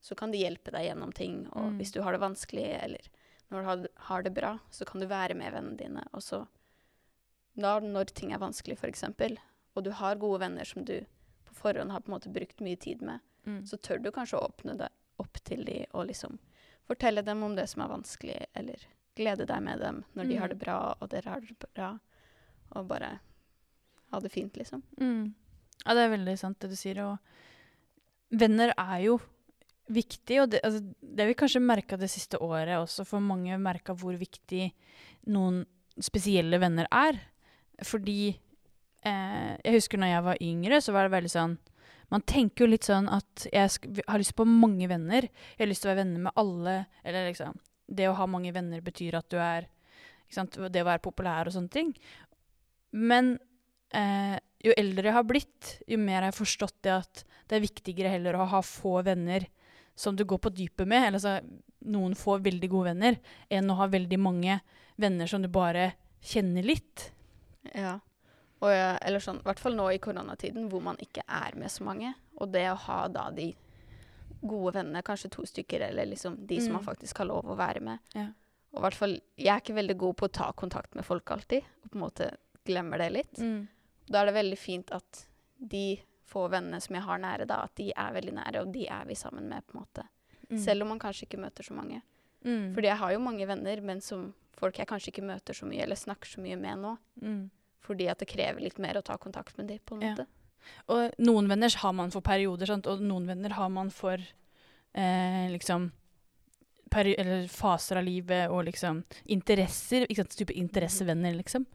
så 0.00 0.14
kan 0.16 0.30
de 0.30 0.38
hjelpe 0.38 0.70
deg 0.70 0.86
gjennom 0.88 1.12
ting. 1.14 1.46
Og 1.52 1.72
Mm. 1.72 1.78
hvis 1.78 1.92
du 1.92 2.02
har 2.02 2.12
det 2.12 2.20
vanskelig, 2.20 2.82
eller 2.82 3.00
når 3.50 3.82
du 3.82 3.88
har, 3.96 4.22
det 4.22 4.34
bra, 4.34 4.58
så 4.70 4.84
kan 4.86 5.00
du 5.00 5.06
være 5.06 5.34
med 5.34 5.52
vennene 5.52 5.76
dine. 5.76 6.04
Og 6.12 6.20
så 6.22 6.46
da, 7.56 7.80
når 7.80 8.04
ting 8.14 8.32
er 8.32 8.38
vanskelig, 8.38 8.76
f.eks., 8.78 9.04
og 9.76 9.84
du 9.84 9.90
har 9.90 10.16
gode 10.16 10.40
venner 10.40 10.64
som 10.64 10.84
du 10.84 11.00
på 11.46 11.54
forhånd 11.54 11.90
har 11.90 12.00
på 12.00 12.08
en 12.12 12.18
måte 12.20 12.32
brukt 12.32 12.60
mye 12.60 12.76
tid 12.78 13.00
med, 13.02 13.20
Mm. 13.46 13.62
så 13.66 13.78
tør 13.80 14.02
du 14.02 14.10
kanskje 14.12 14.38
å 14.38 14.50
åpne 14.50 14.76
deg 14.76 14.88
opp 15.18 15.32
til 15.44 15.64
de 15.64 15.86
og 15.94 16.06
liksom 16.08 16.38
fortelle 16.86 17.22
dem 17.24 17.42
om 17.42 17.54
det 17.56 17.68
som 17.68 17.82
er 17.82 17.88
vanskelig, 17.88 18.46
eller 18.54 18.76
glede 19.16 19.46
deg 19.46 19.62
med 19.62 19.80
dem 19.80 20.04
når 20.14 20.28
de 20.28 20.36
har 20.36 20.48
Mm. 20.48 20.50
det 20.50 20.58
bra, 20.58 20.94
og 21.00 21.08
dere 21.08 21.24
har 21.30 21.40
det 21.40 21.74
bra, 21.74 21.98
og 22.72 22.88
bare 22.88 23.20
ha 24.12 24.20
det 24.20 24.30
fint, 24.32 24.52
liksom. 24.56 24.82
Mm. 25.00 25.34
Ja, 25.86 25.94
det 25.94 26.00
er 26.04 26.16
veldig 26.16 26.38
sant 26.38 26.58
det 26.60 26.68
du 26.70 26.76
sier. 26.76 26.98
Og 27.04 27.18
venner 28.30 28.72
er 28.76 29.00
jo 29.04 29.20
viktig, 29.92 30.40
og 30.42 30.50
det, 30.52 30.60
altså, 30.66 30.82
det 31.00 31.24
har 31.24 31.30
vi 31.30 31.38
kanskje 31.38 31.64
merka 31.64 31.98
det 32.00 32.10
siste 32.12 32.40
året 32.44 32.76
også, 32.78 33.06
for 33.08 33.24
mange 33.24 33.52
har 33.52 33.62
merka 33.62 33.96
hvor 33.96 34.16
viktig 34.18 34.70
noen 35.32 35.62
spesielle 36.02 36.60
venner 36.62 36.88
er. 36.94 37.18
Fordi 37.86 38.20
eh, 38.28 39.50
Jeg 39.64 39.74
husker 39.76 40.00
når 40.00 40.12
jeg 40.12 40.26
var 40.26 40.44
yngre, 40.44 40.80
så 40.82 40.94
var 40.94 41.06
det 41.06 41.14
veldig 41.14 41.30
sånn 41.30 41.52
Man 42.10 42.24
tenker 42.26 42.64
jo 42.64 42.72
litt 42.72 42.88
sånn 42.88 43.06
at 43.12 43.46
jeg 43.52 44.02
har 44.08 44.18
lyst 44.18 44.34
på 44.38 44.46
mange 44.48 44.88
venner. 44.90 45.28
Jeg 45.28 45.62
har 45.62 45.70
lyst 45.70 45.84
til 45.84 45.90
å 45.90 45.92
være 45.92 46.02
venner 46.02 46.24
med 46.26 46.40
alle. 46.40 46.76
Eller 47.04 47.28
liksom 47.28 47.58
Det 47.86 48.08
å 48.08 48.16
ha 48.18 48.26
mange 48.26 48.52
venner 48.54 48.80
betyr 48.84 49.18
at 49.18 49.28
du 49.30 49.38
er? 49.42 49.68
Det 50.28 50.82
å 50.82 50.88
være 50.88 51.04
populær 51.04 51.48
og 51.48 51.54
sånne 51.54 51.72
ting. 51.72 51.92
Men 52.96 53.36
eh, 53.94 54.36
jo 54.64 54.74
eldre 54.76 55.08
jeg 55.10 55.16
har 55.16 55.28
blitt, 55.28 55.74
jo 55.86 55.98
mer 56.00 56.22
har 56.22 56.30
jeg 56.32 56.40
forstått 56.40 56.78
det 56.84 56.94
at 56.96 57.22
det 57.48 57.58
er 57.58 57.64
viktigere 57.64 58.12
heller 58.12 58.36
å 58.36 58.48
ha 58.50 58.60
få 58.64 58.98
venner 59.06 59.46
som 59.98 60.16
du 60.16 60.22
går 60.28 60.38
på 60.44 60.52
dypet 60.54 60.86
med, 60.88 61.08
eller 61.08 61.18
altså 61.18 61.38
noen 61.90 62.14
få 62.18 62.36
veldig 62.44 62.68
gode 62.70 62.92
venner, 62.92 63.18
enn 63.50 63.70
å 63.70 63.76
ha 63.80 63.86
veldig 63.90 64.18
mange 64.22 64.60
venner 64.98 65.26
som 65.30 65.42
du 65.42 65.48
bare 65.50 65.92
kjenner 66.22 66.66
litt. 66.66 67.08
Ja. 67.74 67.96
Og 68.62 68.70
eller 68.74 69.22
sånn, 69.22 69.38
i 69.42 69.46
hvert 69.46 69.60
fall 69.62 69.76
nå 69.78 69.86
i 69.94 70.00
koronatiden, 70.02 70.66
hvor 70.70 70.82
man 70.82 70.98
ikke 71.02 71.22
er 71.26 71.54
med 71.58 71.70
så 71.70 71.84
mange. 71.86 72.12
Og 72.38 72.50
det 72.54 72.64
å 72.70 72.78
ha 72.88 73.00
da 73.10 73.28
de 73.34 73.52
gode 74.42 74.74
vennene, 74.78 75.02
kanskje 75.06 75.30
to 75.34 75.44
stykker, 75.46 75.82
eller 75.90 76.06
liksom 76.06 76.36
de 76.46 76.58
som 76.62 76.72
Mm. 76.72 76.78
man 76.78 76.84
faktisk 76.94 77.18
har 77.18 77.26
lov 77.26 77.44
å 77.46 77.56
være 77.58 77.80
med. 77.82 77.98
Ja. 78.14 78.28
Og 78.74 78.78
i 78.80 78.82
hvert 78.84 78.94
fall, 78.98 79.20
jeg 79.38 79.48
er 79.54 79.60
ikke 79.62 79.74
veldig 79.78 79.96
god 79.98 80.16
på 80.16 80.26
å 80.28 80.32
ta 80.32 80.52
kontakt 80.52 80.94
med 80.94 81.04
folk 81.04 81.30
alltid, 81.30 81.62
og 81.84 81.90
på 81.90 81.96
en 81.98 82.04
måte 82.04 82.30
glemmer 82.66 82.98
det 82.98 83.12
litt. 83.12 83.34
Da 84.10 84.20
er 84.22 84.26
det 84.26 84.34
veldig 84.34 84.58
fint 84.58 84.90
at 84.92 85.26
de 85.58 86.00
få 86.28 86.46
vennene 86.52 86.80
som 86.84 86.94
jeg 86.98 87.04
har 87.06 87.18
nære, 87.22 87.46
da, 87.48 87.62
at 87.64 87.74
de 87.80 87.90
er 87.96 88.14
veldig 88.16 88.34
nære, 88.38 88.62
og 88.62 88.72
de 88.74 88.86
er 88.92 89.04
vi 89.08 89.16
sammen 89.18 89.48
med, 89.50 89.64
på 89.66 89.76
en 89.76 89.82
måte. 89.82 90.04
Mm. 90.50 90.58
Selv 90.64 90.84
om 90.84 90.92
man 90.94 91.00
kanskje 91.02 91.26
ikke 91.28 91.40
møter 91.42 91.66
så 91.66 91.74
mange. 91.76 92.02
Mm. 92.44 92.72
Fordi 92.76 92.88
jeg 92.90 93.00
har 93.02 93.12
jo 93.12 93.20
mange 93.24 93.46
venner, 93.48 93.80
men 93.84 94.00
som 94.04 94.28
folk 94.58 94.78
jeg 94.80 94.88
kanskje 94.90 95.12
ikke 95.12 95.26
møter 95.28 95.54
så 95.56 95.66
mye, 95.68 95.82
eller 95.84 95.98
snakker 95.98 96.28
så 96.30 96.42
mye 96.44 96.56
med 96.60 96.82
nå. 96.82 96.96
Mm. 97.22 97.44
Fordi 97.84 98.08
at 98.10 98.18
det 98.20 98.28
krever 98.28 98.60
litt 98.64 98.78
mer 98.82 98.98
å 99.00 99.04
ta 99.04 99.16
kontakt 99.20 99.56
med 99.58 99.68
dem, 99.70 99.78
på 99.86 99.96
en 99.96 100.02
Ja. 100.02 100.14
måte. 100.14 100.26
Og 100.88 101.14
noen 101.22 101.48
venner 101.48 101.72
har 101.80 101.92
man 101.94 102.10
for 102.10 102.20
perioder, 102.20 102.66
sant? 102.66 102.86
og 102.86 103.00
noen 103.00 103.26
venner 103.26 103.54
har 103.56 103.68
man 103.70 103.90
for 103.94 104.18
eh, 104.94 105.46
liksom 105.52 105.90
faser 106.90 108.00
av 108.00 108.06
livet 108.06 108.50
og 108.50 108.66
liksom 108.68 109.02
interesser. 109.24 110.06
Ikke 110.06 110.22
sant? 110.22 110.36
Type 110.38 110.56
interessevenner, 110.56 111.36
liksom. 111.38 111.66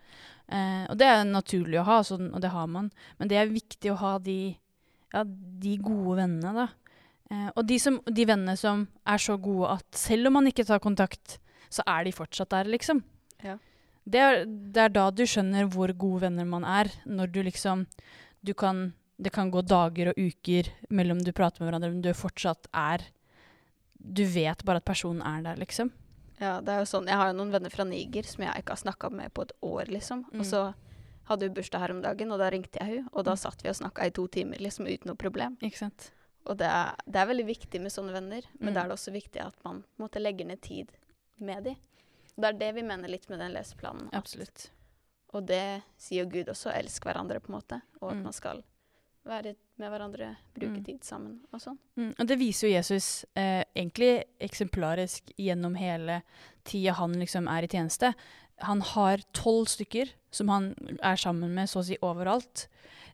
Eh, 0.47 0.83
og 0.89 0.97
det 0.99 1.07
er 1.07 1.23
naturlig 1.27 1.79
å 1.81 1.87
ha, 1.87 2.01
sånn, 2.05 2.31
og 2.33 2.41
det 2.43 2.51
har 2.53 2.67
man. 2.67 2.91
Men 3.19 3.31
det 3.31 3.39
er 3.39 3.51
viktig 3.51 3.93
å 3.93 3.99
ha 4.01 4.17
de, 4.19 4.55
ja, 5.13 5.23
de 5.23 5.77
gode 5.81 6.19
vennene, 6.21 6.53
da. 6.65 6.67
Eh, 7.31 7.49
og 7.55 7.65
de, 7.69 7.79
som, 7.81 7.99
de 8.05 8.27
vennene 8.27 8.57
som 8.59 8.87
er 9.09 9.21
så 9.21 9.37
gode 9.41 9.71
at 9.77 9.87
selv 9.97 10.29
om 10.29 10.39
man 10.39 10.49
ikke 10.49 10.67
tar 10.67 10.83
kontakt, 10.83 11.39
så 11.73 11.85
er 11.89 12.05
de 12.05 12.15
fortsatt 12.15 12.51
der, 12.53 12.69
liksom. 12.69 13.01
Ja. 13.43 13.57
Det 14.03 14.19
er, 14.19 14.43
det 14.45 14.81
er 14.83 14.91
da 14.91 15.07
du 15.15 15.23
skjønner 15.27 15.69
hvor 15.71 15.93
gode 15.95 16.25
venner 16.25 16.47
man 16.47 16.65
er. 16.67 16.91
Når 17.07 17.31
du 17.31 17.39
liksom 17.47 17.87
du 18.43 18.53
kan, 18.53 18.91
Det 19.15 19.31
kan 19.31 19.51
gå 19.53 19.61
dager 19.61 20.09
og 20.09 20.17
uker 20.17 20.67
mellom 20.89 21.21
du 21.23 21.31
prater 21.31 21.61
med 21.61 21.69
hverandre, 21.69 21.91
men 21.93 22.01
du 22.01 22.09
fortsatt 22.17 22.67
er 22.73 23.05
Du 24.03 24.25
vet 24.25 24.63
bare 24.65 24.77
at 24.77 24.85
personen 24.85 25.21
er 25.21 25.41
der, 25.43 25.55
liksom. 25.55 25.91
Ja, 26.41 26.59
det 26.61 26.69
er 26.73 26.79
jo 26.79 26.85
sånn, 26.89 27.05
Jeg 27.07 27.15
har 27.15 27.27
jo 27.31 27.37
noen 27.37 27.51
venner 27.51 27.69
fra 27.71 27.83
Niger 27.85 28.23
som 28.23 28.43
jeg 28.43 28.53
ikke 28.63 28.69
har 28.75 28.81
snakka 28.81 29.09
med 29.11 29.33
på 29.33 29.43
et 29.43 29.51
år, 29.61 29.85
liksom. 29.87 30.25
Mm. 30.33 30.39
Og 30.39 30.45
så 30.45 30.73
hadde 31.29 31.47
hun 31.47 31.53
bursdag 31.55 31.79
her 31.79 31.91
om 31.91 32.01
dagen, 32.01 32.31
og 32.31 32.39
da 32.39 32.49
ringte 32.49 32.79
jeg 32.79 32.87
henne. 32.97 33.09
og 33.13 33.23
da 33.23 33.31
Mm. 33.31 33.37
satt 33.37 33.61
vi 33.63 33.69
og 33.69 33.75
snakka 33.75 34.05
i 34.05 34.09
to 34.09 34.27
timer 34.27 34.57
liksom 34.57 34.85
uten 34.87 35.05
noe 35.07 35.15
problem. 35.15 35.57
Ikke 35.61 35.77
sant? 35.77 36.11
Og 36.45 36.57
det 36.57 36.67
er, 36.67 36.95
det 37.07 37.15
er 37.15 37.25
veldig 37.27 37.45
viktig 37.47 37.79
med 37.81 37.91
sånne 37.91 38.11
venner, 38.11 38.41
men 38.59 38.69
Mm. 38.69 38.73
da 38.73 38.79
er 38.81 38.87
det 38.89 38.97
også 38.97 39.13
viktig 39.13 39.39
at 39.45 39.55
man 39.63 39.83
måtte 39.97 40.19
legge 40.19 40.43
måte 40.43 40.43
legger 40.43 40.45
ned 40.47 40.61
tid 40.61 40.87
med 41.39 41.63
dem. 41.63 41.75
Det 42.37 42.45
er 42.45 42.53
det 42.59 42.75
vi 42.75 42.81
mener 42.81 43.07
litt 43.07 43.29
med 43.29 43.39
den 43.39 43.53
leseplanen. 43.53 44.09
Absolutt. 44.11 44.69
Og 45.33 45.45
det 45.45 45.83
sier 45.97 46.23
jo 46.25 46.29
Gud 46.29 46.47
også, 46.47 46.73
elsk 46.75 47.03
hverandre, 47.05 47.39
på 47.39 47.49
en 47.53 47.61
måte. 47.61 47.81
Og 48.01 48.11
at 48.11 48.17
Mm. 48.17 48.23
man 48.23 48.33
skal 48.33 48.63
være 49.25 49.55
med 49.79 49.89
hverandre, 49.89 50.35
bruke 50.53 50.79
Mm. 50.79 50.85
tid 50.85 51.03
sammen 51.03 51.39
og 51.53 51.61
sånn. 51.61 51.77
Mm, 51.97 52.13
og 52.19 52.27
det 52.27 52.37
viser 52.39 52.67
jo 52.67 52.73
Jesus 52.75 53.25
eh, 53.35 53.63
egentlig 53.75 54.23
eksemplarisk 54.39 55.31
gjennom 55.37 55.75
hele 55.75 56.21
tida 56.65 56.93
han 56.93 57.13
liksom 57.13 57.47
er 57.47 57.63
i 57.63 57.67
tjeneste. 57.71 58.13
Han 58.59 58.81
har 58.81 59.23
tolv 59.33 59.67
stykker 59.67 60.11
som 60.31 60.49
han 60.49 60.75
er 61.01 61.15
sammen 61.15 61.53
med 61.53 61.69
så 61.69 61.79
å 61.79 61.85
si 61.87 61.97
overalt. 62.01 62.67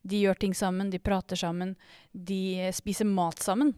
De 0.03 0.21
gjør 0.21 0.39
ting 0.39 0.53
sammen, 0.53 0.89
de 0.89 0.99
prater 0.99 1.35
sammen, 1.35 1.75
de 2.13 2.71
spiser 2.73 3.05
mat 3.05 3.39
sammen. 3.39 3.73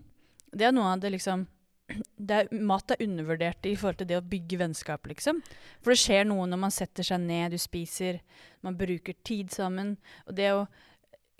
Det 0.51 0.67
er 0.67 0.71
noe 0.71 0.93
av 0.93 0.99
det 0.99 1.11
liksom 1.11 1.47
det 2.17 2.31
er, 2.31 2.47
Mat 2.55 2.91
er 2.91 3.01
undervurdert 3.03 3.65
i 3.67 3.75
forhold 3.75 3.97
til 3.97 4.07
det 4.07 4.17
å 4.19 4.23
bygge 4.23 4.57
vennskap, 4.61 5.07
liksom. 5.07 5.41
For 5.81 5.91
det 5.91 5.99
skjer 5.99 6.27
noe 6.29 6.45
når 6.47 6.61
man 6.61 6.71
setter 6.71 7.03
seg 7.03 7.19
ned, 7.19 7.51
du 7.51 7.57
spiser, 7.57 8.21
man 8.63 8.77
bruker 8.79 9.17
tid 9.27 9.51
sammen. 9.51 9.97
Og 10.27 10.35
det 10.37 10.51
å 10.55 10.67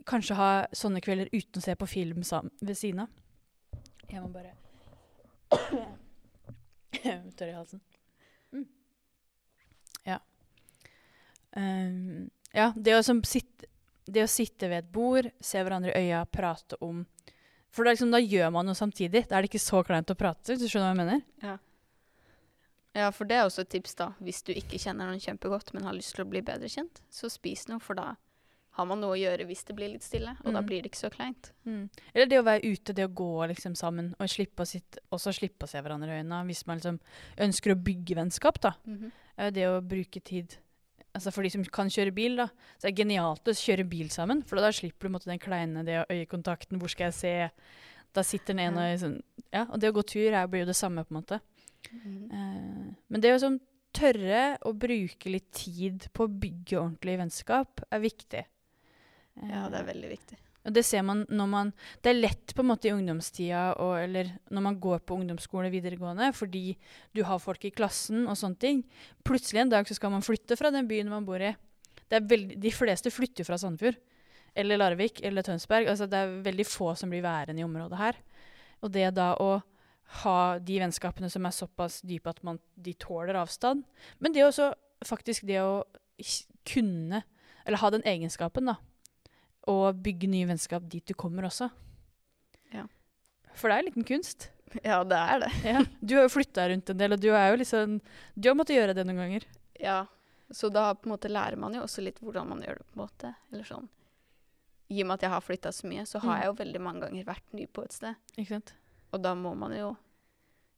kanskje 0.07 0.37
ha 0.37 0.51
sånne 0.75 1.01
kvelder 1.03 1.29
uten 1.33 1.61
å 1.61 1.63
se 1.63 1.75
på 1.77 1.89
film 1.89 2.23
sammen, 2.27 2.53
ved 2.61 2.77
siden 2.77 3.05
av. 3.05 3.09
Jeg 4.11 4.21
må 4.23 4.29
bare 4.33 4.55
Tørr 7.37 7.49
i 7.49 7.55
halsen. 7.55 7.81
Mm. 8.51 8.65
Ja. 10.07 10.19
Um, 11.55 12.29
ja, 12.55 12.71
det 12.75 12.95
å, 12.97 13.01
sitte, 13.03 13.67
det 14.07 14.25
å 14.25 14.31
sitte 14.31 14.69
ved 14.71 14.85
et 14.85 14.93
bord, 14.93 15.31
se 15.43 15.63
hverandre 15.63 15.93
i 15.95 16.07
øya, 16.07 16.23
prate 16.31 16.79
om 16.83 17.03
For 17.71 17.87
liksom, 17.87 18.11
da 18.11 18.19
gjør 18.19 18.49
man 18.51 18.67
noe 18.67 18.75
samtidig. 18.75 19.25
Da 19.29 19.37
er 19.37 19.45
det 19.45 19.51
ikke 19.53 19.63
så 19.63 19.79
kleint 19.87 20.11
å 20.11 20.17
prate. 20.19 20.51
hvis 20.51 20.59
Du 20.59 20.67
skjønner 20.67 20.91
hva 20.91 20.95
jeg 20.95 21.03
mener? 21.05 21.21
Ja, 22.91 23.07
for 23.15 23.23
det 23.27 23.37
er 23.39 23.45
også 23.47 23.63
et 23.63 23.71
tips, 23.71 23.95
da. 23.95 24.09
Hvis 24.19 24.41
du 24.43 24.51
ikke 24.51 24.79
kjenner 24.81 25.07
noen 25.07 25.23
kjempegodt, 25.23 25.71
men 25.71 25.87
har 25.87 25.95
lyst 25.95 26.11
til 26.17 26.25
å 26.25 26.31
bli 26.31 26.41
bedre 26.43 26.67
kjent, 26.67 26.99
så 27.07 27.31
spis 27.31 27.69
noe, 27.69 27.79
for 27.79 27.95
da 27.95 28.09
har 28.81 28.87
man 28.89 29.01
noe 29.03 29.15
å 29.15 29.19
gjøre 29.21 29.45
hvis 29.47 29.63
det 29.67 29.75
blir 29.77 29.91
litt 29.93 30.05
stille, 30.05 30.33
og 30.43 30.49
da 30.51 30.59
Mm. 30.61 30.67
blir 30.67 30.81
det 30.81 30.91
ikke 30.91 31.03
så 31.05 31.11
kleint. 31.13 31.51
Mm. 31.65 31.89
Eller 32.13 32.25
det 32.31 32.39
å 32.41 32.47
være 32.47 32.65
ute, 32.65 32.93
det 32.97 33.05
å 33.07 33.13
gå 33.13 33.47
liksom 33.53 33.75
sammen, 33.77 34.13
og 34.19 34.29
slippe 34.29 34.65
å 34.65 34.67
sitte, 34.67 34.99
også 35.11 35.33
slippe 35.37 35.65
å 35.65 35.69
se 35.69 35.81
hverandre 35.81 36.09
i 36.09 36.21
øynene. 36.21 36.45
Hvis 36.49 36.65
man 36.67 36.79
liksom 36.79 36.99
ønsker 37.37 37.73
å 37.75 37.83
bygge 37.83 38.15
vennskap, 38.17 38.59
da. 38.61 38.73
Mm 38.85 38.97
-hmm. 38.97 39.53
det 39.53 39.65
å 39.67 39.81
bruke 39.81 40.19
tid 40.19 40.57
Altså 41.13 41.31
For 41.31 41.43
de 41.43 41.49
som 41.49 41.63
kan 41.63 41.89
kjøre 41.89 42.13
bil, 42.15 42.37
da, 42.37 42.47
så 42.79 42.87
er 42.87 42.91
det 42.91 42.99
genialt 43.03 43.43
å 43.43 43.51
kjøre 43.51 43.89
bil 43.89 44.09
sammen. 44.09 44.43
For 44.47 44.55
da 44.55 44.71
slipper 44.71 45.07
du 45.07 45.09
måtte, 45.09 45.25
den 45.25 45.39
kleine 45.39 45.83
det 45.83 46.05
øyekontakten. 46.09 46.79
Hvor 46.79 46.87
skal 46.87 47.11
jeg 47.11 47.13
se? 47.13 47.49
Da 48.15 48.23
sitter 48.23 48.53
den 48.53 48.59
ene 48.59 48.93
og 48.93 48.99
sånn 48.99 49.21
Ja, 49.51 49.65
og 49.69 49.79
det 49.81 49.89
å 49.89 49.95
gå 49.97 50.05
tur 50.07 50.31
er, 50.31 50.47
blir 50.47 50.61
jo 50.61 50.65
det 50.67 50.75
samme, 50.75 51.03
på 51.03 51.11
en 51.11 51.21
måte. 51.21 51.41
Mhm. 51.91 52.31
Eh, 52.31 52.95
men 53.09 53.21
det 53.21 53.33
å 53.35 53.39
sånn 53.39 53.59
tørre 53.93 54.57
å 54.63 54.71
bruke 54.77 55.31
litt 55.31 55.51
tid 55.51 56.07
på 56.13 56.27
å 56.27 56.31
bygge 56.31 56.79
ordentlig 56.79 57.17
vennskap, 57.19 57.81
er 57.91 57.99
viktig. 57.99 58.45
Ja, 59.39 59.69
det 59.69 59.77
Eh, 59.77 59.81
er 59.81 59.93
veldig 59.93 60.09
viktig. 60.09 60.37
og 60.65 60.73
det 60.73 60.83
ser 60.85 61.01
man 61.01 61.25
når 61.29 61.47
man 61.49 61.73
Det 62.03 62.09
er 62.09 62.21
lett 62.21 62.53
på 62.53 62.61
en 62.61 62.67
måte 62.67 62.89
i 62.89 62.91
ungdomstida, 62.91 63.79
og, 63.79 63.97
eller 63.97 64.37
når 64.51 64.61
man 64.61 64.79
går 64.79 64.99
på 64.99 65.15
ungdomsskole 65.15 65.71
videregående, 65.71 66.33
fordi 66.33 66.77
du 67.13 67.23
har 67.23 67.39
folk 67.39 67.63
i 67.65 67.71
klassen 67.71 68.27
og 68.27 68.37
sånne 68.37 68.59
ting. 68.59 68.83
Plutselig 69.23 69.61
en 69.61 69.69
dag 69.69 69.87
så 69.87 69.95
skal 69.95 70.11
man 70.11 70.21
flytte 70.21 70.57
fra 70.57 70.71
den 70.71 70.87
byen 70.87 71.09
man 71.09 71.25
bor 71.25 71.41
i. 71.41 71.55
Det 72.09 72.29
veldig, 72.29 72.59
de 72.59 72.71
fleste 72.71 73.09
flytter 73.09 73.41
jo 73.41 73.45
fra 73.45 73.57
Sandefjord. 73.57 73.95
Eller 74.53 74.77
Larvik 74.77 75.21
eller 75.23 75.41
Tønsberg. 75.41 75.87
Altså 75.87 76.09
det 76.11 76.17
er 76.17 76.41
veldig 76.43 76.65
få 76.67 76.93
som 76.95 77.09
blir 77.09 77.23
værende 77.23 77.61
i 77.61 77.63
området 77.63 77.97
her. 77.97 78.17
Og 78.83 78.91
det 78.91 79.13
da 79.15 79.31
å 79.39 79.61
ha 80.21 80.59
de 80.59 80.79
vennskapene 80.81 81.29
som 81.31 81.45
er 81.45 81.55
såpass 81.55 82.01
dype 82.01 82.29
at 82.29 82.43
man, 82.43 82.59
de 82.75 82.93
tåler 82.93 83.39
avstand. 83.39 83.85
Men 84.19 84.33
det 84.33 84.43
også 84.43 84.73
faktisk 85.07 85.47
det 85.47 85.61
å 85.63 85.85
kunne, 86.67 87.23
eller 87.65 87.77
ha 87.77 87.89
den 87.89 88.03
egenskapen, 88.03 88.67
da 88.67 88.75
og 89.67 89.99
bygge 90.01 90.27
nye 90.29 90.47
vennskap 90.49 90.87
dit 90.89 91.05
du 91.05 91.13
kommer 91.13 91.43
også. 91.45 91.69
Ja. 92.73 92.87
For 93.53 93.69
det 93.69 93.75
er 93.75 93.79
en 93.83 93.89
liten 93.91 94.07
kunst. 94.07 94.49
Ja, 94.83 95.03
det 95.03 95.17
er 95.19 95.39
det. 95.43 95.51
Ja. 95.67 95.81
Du 95.99 96.15
har 96.15 96.23
jo 96.23 96.31
flytta 96.31 96.69
rundt 96.71 96.89
en 96.89 96.97
del, 96.97 97.11
og 97.13 97.19
du 97.19 97.27
liksom 97.59 97.99
Du 98.39 98.47
har 98.49 98.55
måttet 98.55 98.77
gjøre 98.77 98.95
det 98.95 99.05
noen 99.05 99.17
ganger. 99.19 99.43
Ja, 99.79 100.05
så 100.51 100.69
da 100.71 100.93
på 100.93 101.07
en 101.09 101.13
måte 101.17 101.29
lærer 101.29 101.57
man 101.57 101.73
jo 101.73 101.81
også 101.83 102.01
litt 102.03 102.19
hvordan 102.19 102.47
man 102.47 102.61
gjør 102.61 102.77
det, 102.79 102.85
på 102.87 102.95
en 102.99 103.03
måte. 103.07 103.35
Eller 103.51 103.63
sånn. 103.67 103.89
I 104.89 105.01
og 105.03 105.07
med 105.07 105.13
at 105.15 105.21
jeg 105.21 105.29
har 105.31 105.41
flytta 105.43 105.71
så 105.71 105.87
mye, 105.87 106.05
så 106.05 106.19
har 106.19 106.35
Mm. 106.35 106.39
jeg 106.41 106.45
jo 106.47 106.53
veldig 106.63 106.81
mange 106.81 107.01
ganger 107.01 107.23
vært 107.25 107.53
ny 107.53 107.65
på 107.67 107.83
et 107.83 107.91
sted. 107.93 108.15
Ikke 108.37 108.47
sant? 108.49 108.73
Og 109.13 109.21
da 109.21 109.33
må 109.35 109.55
man 109.55 109.71
jo 109.75 109.97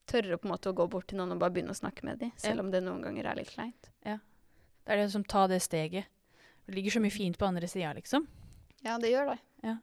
tørre 0.08 0.38
på 0.38 0.46
en 0.46 0.52
måte 0.52 0.70
å 0.70 0.75
gå 0.75 0.90
bort 0.90 1.08
til 1.08 1.18
noen 1.18 1.32
og 1.32 1.40
bare 1.40 1.52
begynne 1.54 1.72
å 1.74 1.80
snakke 1.80 2.04
med 2.04 2.20
dem, 2.20 2.32
selv 2.38 2.56
Ja. 2.56 2.62
om 2.62 2.72
det 2.72 2.84
noen 2.84 3.02
ganger 3.02 3.25
er 3.25 3.36
litt 3.36 3.50
kleint. 3.56 3.90
Det 4.04 4.20
er 4.88 4.98
det 4.98 5.12
som 5.12 5.24
tar 5.24 5.48
det 5.48 5.62
steget. 5.62 6.06
Det 6.68 6.75
ligger 6.75 6.92
så 6.92 7.02
mye 7.02 7.12
fint 7.12 7.38
på 7.38 7.46
andre 7.48 7.68
sida, 7.68 7.94
liksom. 7.94 8.28
Ja, 8.84 8.98
det 9.00 9.12
gjør 9.13 9.34
det. 9.34 9.40
Ja. 9.63 9.78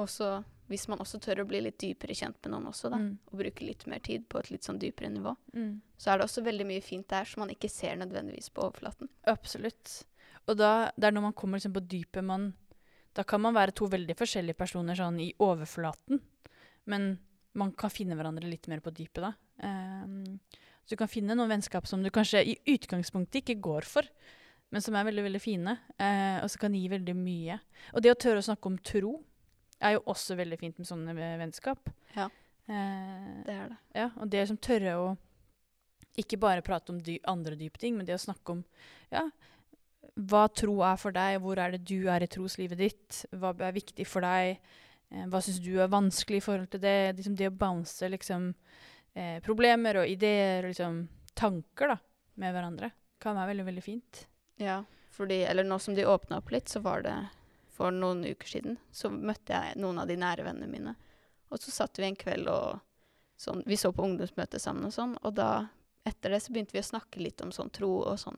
Og 0.00 0.08
så 0.08 0.40
hvis 0.70 0.86
man 0.88 1.00
også 1.02 1.18
tør 1.18 1.40
å 1.42 1.48
bli 1.50 1.58
litt 1.64 1.80
dypere 1.82 2.14
kjent 2.14 2.36
med 2.44 2.52
noen 2.52 2.68
også, 2.70 2.90
da, 2.92 2.96
Mm. 3.00 3.18
og 3.32 3.38
bruke 3.40 3.64
litt 3.66 3.86
mer 3.90 3.98
tid 3.98 4.28
på 4.28 4.38
et 4.38 4.50
litt 4.52 4.62
sånn 4.62 4.78
dypere 4.78 5.10
nivå, 5.10 5.36
Mm. 5.52 5.80
så 5.98 6.12
er 6.12 6.18
det 6.18 6.26
også 6.28 6.44
veldig 6.44 6.66
mye 6.66 6.80
fint 6.82 7.08
der 7.08 7.24
som 7.24 7.40
man 7.40 7.48
ikke 7.50 7.68
ser 7.68 7.96
nødvendigvis 7.96 8.50
på 8.54 8.62
overflaten. 8.70 9.08
Absolutt. 9.26 10.04
Og 10.46 10.56
da, 10.56 10.92
det 10.96 11.04
er 11.08 11.10
når 11.12 11.22
man 11.22 11.32
kommer 11.32 11.58
liksom 11.58 11.72
på 11.74 11.86
dypet 11.86 12.24
man 12.24 12.54
Da 13.12 13.24
kan 13.24 13.40
man 13.40 13.52
være 13.54 13.74
to 13.74 13.88
veldig 13.88 14.14
forskjellige 14.14 14.54
personer 14.56 14.94
sånn 14.94 15.18
i 15.20 15.34
overflaten, 15.40 16.20
men 16.86 17.18
man 17.54 17.72
kan 17.72 17.90
finne 17.90 18.14
hverandre 18.14 18.48
litt 18.48 18.68
mer 18.68 18.78
på 18.78 18.92
dypet 18.94 19.14
da. 19.20 19.32
Um, 19.60 20.38
så 20.86 20.90
du 20.90 20.96
kan 20.96 21.08
finne 21.08 21.34
noen 21.34 21.48
vennskap 21.50 21.88
som 21.88 22.04
du 22.04 22.08
kanskje 22.10 22.46
i 22.46 22.56
utgangspunktet 22.68 23.42
ikke 23.42 23.60
går 23.60 23.82
for, 23.82 24.02
men 24.70 24.82
som 24.84 24.94
er 24.94 25.04
veldig, 25.08 25.24
veldig 25.26 25.40
fine, 25.42 25.76
eh, 25.98 26.38
og 26.42 26.50
som 26.50 26.60
kan 26.66 26.74
gi 26.74 26.84
veldig 26.92 27.14
mye. 27.18 27.58
Og 27.94 28.02
det 28.04 28.12
å 28.12 28.18
tørre 28.18 28.38
å 28.42 28.46
snakke 28.46 28.66
om 28.70 28.78
tro 28.78 29.16
er 29.80 29.96
jo 29.96 30.02
også 30.12 30.36
veldig 30.38 30.58
fint 30.60 30.78
med 30.78 30.86
sånne 30.86 31.14
vennskap. 31.40 31.90
Ja. 32.16 32.28
Eh, 32.68 33.42
Det 33.46 33.54
er 33.56 33.68
det. 33.72 33.78
ja, 33.94 34.10
og 34.16 34.28
det 34.30 34.46
som 34.48 34.56
tørre 34.56 34.94
å 35.00 35.08
ikke 36.20 36.38
bare 36.42 36.62
prate 36.62 36.92
om 36.92 36.98
dy 37.00 37.18
andre 37.30 37.56
dype 37.56 37.78
ting, 37.80 37.96
men 37.96 38.06
det 38.06 38.14
å 38.14 38.20
snakke 38.20 38.52
om 38.52 38.64
ja, 39.10 39.24
hva 40.16 40.44
tro 40.52 40.80
er 40.84 40.96
for 41.00 41.14
deg, 41.14 41.38
hvor 41.40 41.58
er 41.58 41.70
det 41.74 41.84
du 41.86 42.08
er 42.10 42.22
i 42.22 42.28
troslivet 42.30 42.78
ditt, 42.78 43.24
hva 43.32 43.54
er 43.64 43.72
viktig 43.76 44.06
for 44.06 44.20
deg, 44.26 44.58
eh, 45.10 45.26
hva 45.30 45.40
syns 45.42 45.60
du 45.64 45.80
er 45.80 45.88
vanskelig 45.90 46.42
i 46.42 46.44
forhold 46.44 46.70
til 46.70 46.80
det, 46.84 47.16
liksom 47.16 47.36
det 47.38 47.48
å 47.50 47.56
bounce 47.56 48.10
liksom, 48.10 48.52
eh, 49.14 49.38
problemer 49.40 50.02
og 50.02 50.10
ideer 50.10 50.64
og 50.66 50.74
liksom, 50.74 51.08
tanker 51.34 51.94
da, 51.94 51.98
med 52.36 52.54
hverandre, 52.54 52.92
kan 53.20 53.34
være 53.38 53.54
veldig, 53.54 53.66
veldig 53.70 53.82
fint. 53.86 54.26
Ja, 54.60 54.82
fordi, 55.10 55.40
eller 55.48 55.64
nå 55.66 55.78
som 55.80 55.94
de 55.96 56.04
åpna 56.06 56.38
opp 56.40 56.50
litt, 56.54 56.68
så 56.68 56.80
var 56.84 57.02
det 57.06 57.14
for 57.72 57.90
noen 57.96 58.22
uker 58.28 58.46
siden, 58.48 58.76
så 58.92 59.08
møtte 59.10 59.54
jeg 59.56 59.76
noen 59.80 59.98
av 60.02 60.06
de 60.10 60.16
nære 60.20 60.44
vennene 60.44 60.68
mine. 60.70 60.94
Og 61.50 61.58
så 61.58 61.72
satt 61.72 61.96
vi 61.98 62.04
en 62.06 62.16
kveld 62.20 62.46
og 62.52 62.80
sånn, 63.40 63.62
vi 63.66 63.76
så 63.80 63.90
på 63.96 64.04
ungdomsmøtet 64.04 64.60
sammen 64.60 64.84
og 64.90 64.92
sånn, 64.94 65.16
og 65.24 65.34
da, 65.34 65.68
etter 66.06 66.30
det 66.34 66.42
så 66.44 66.52
begynte 66.52 66.76
vi 66.76 66.82
å 66.82 66.86
snakke 66.90 67.22
litt 67.24 67.40
om 67.40 67.50
sånn 67.56 67.72
tro 67.72 68.02
og 68.04 68.18
sånn. 68.20 68.36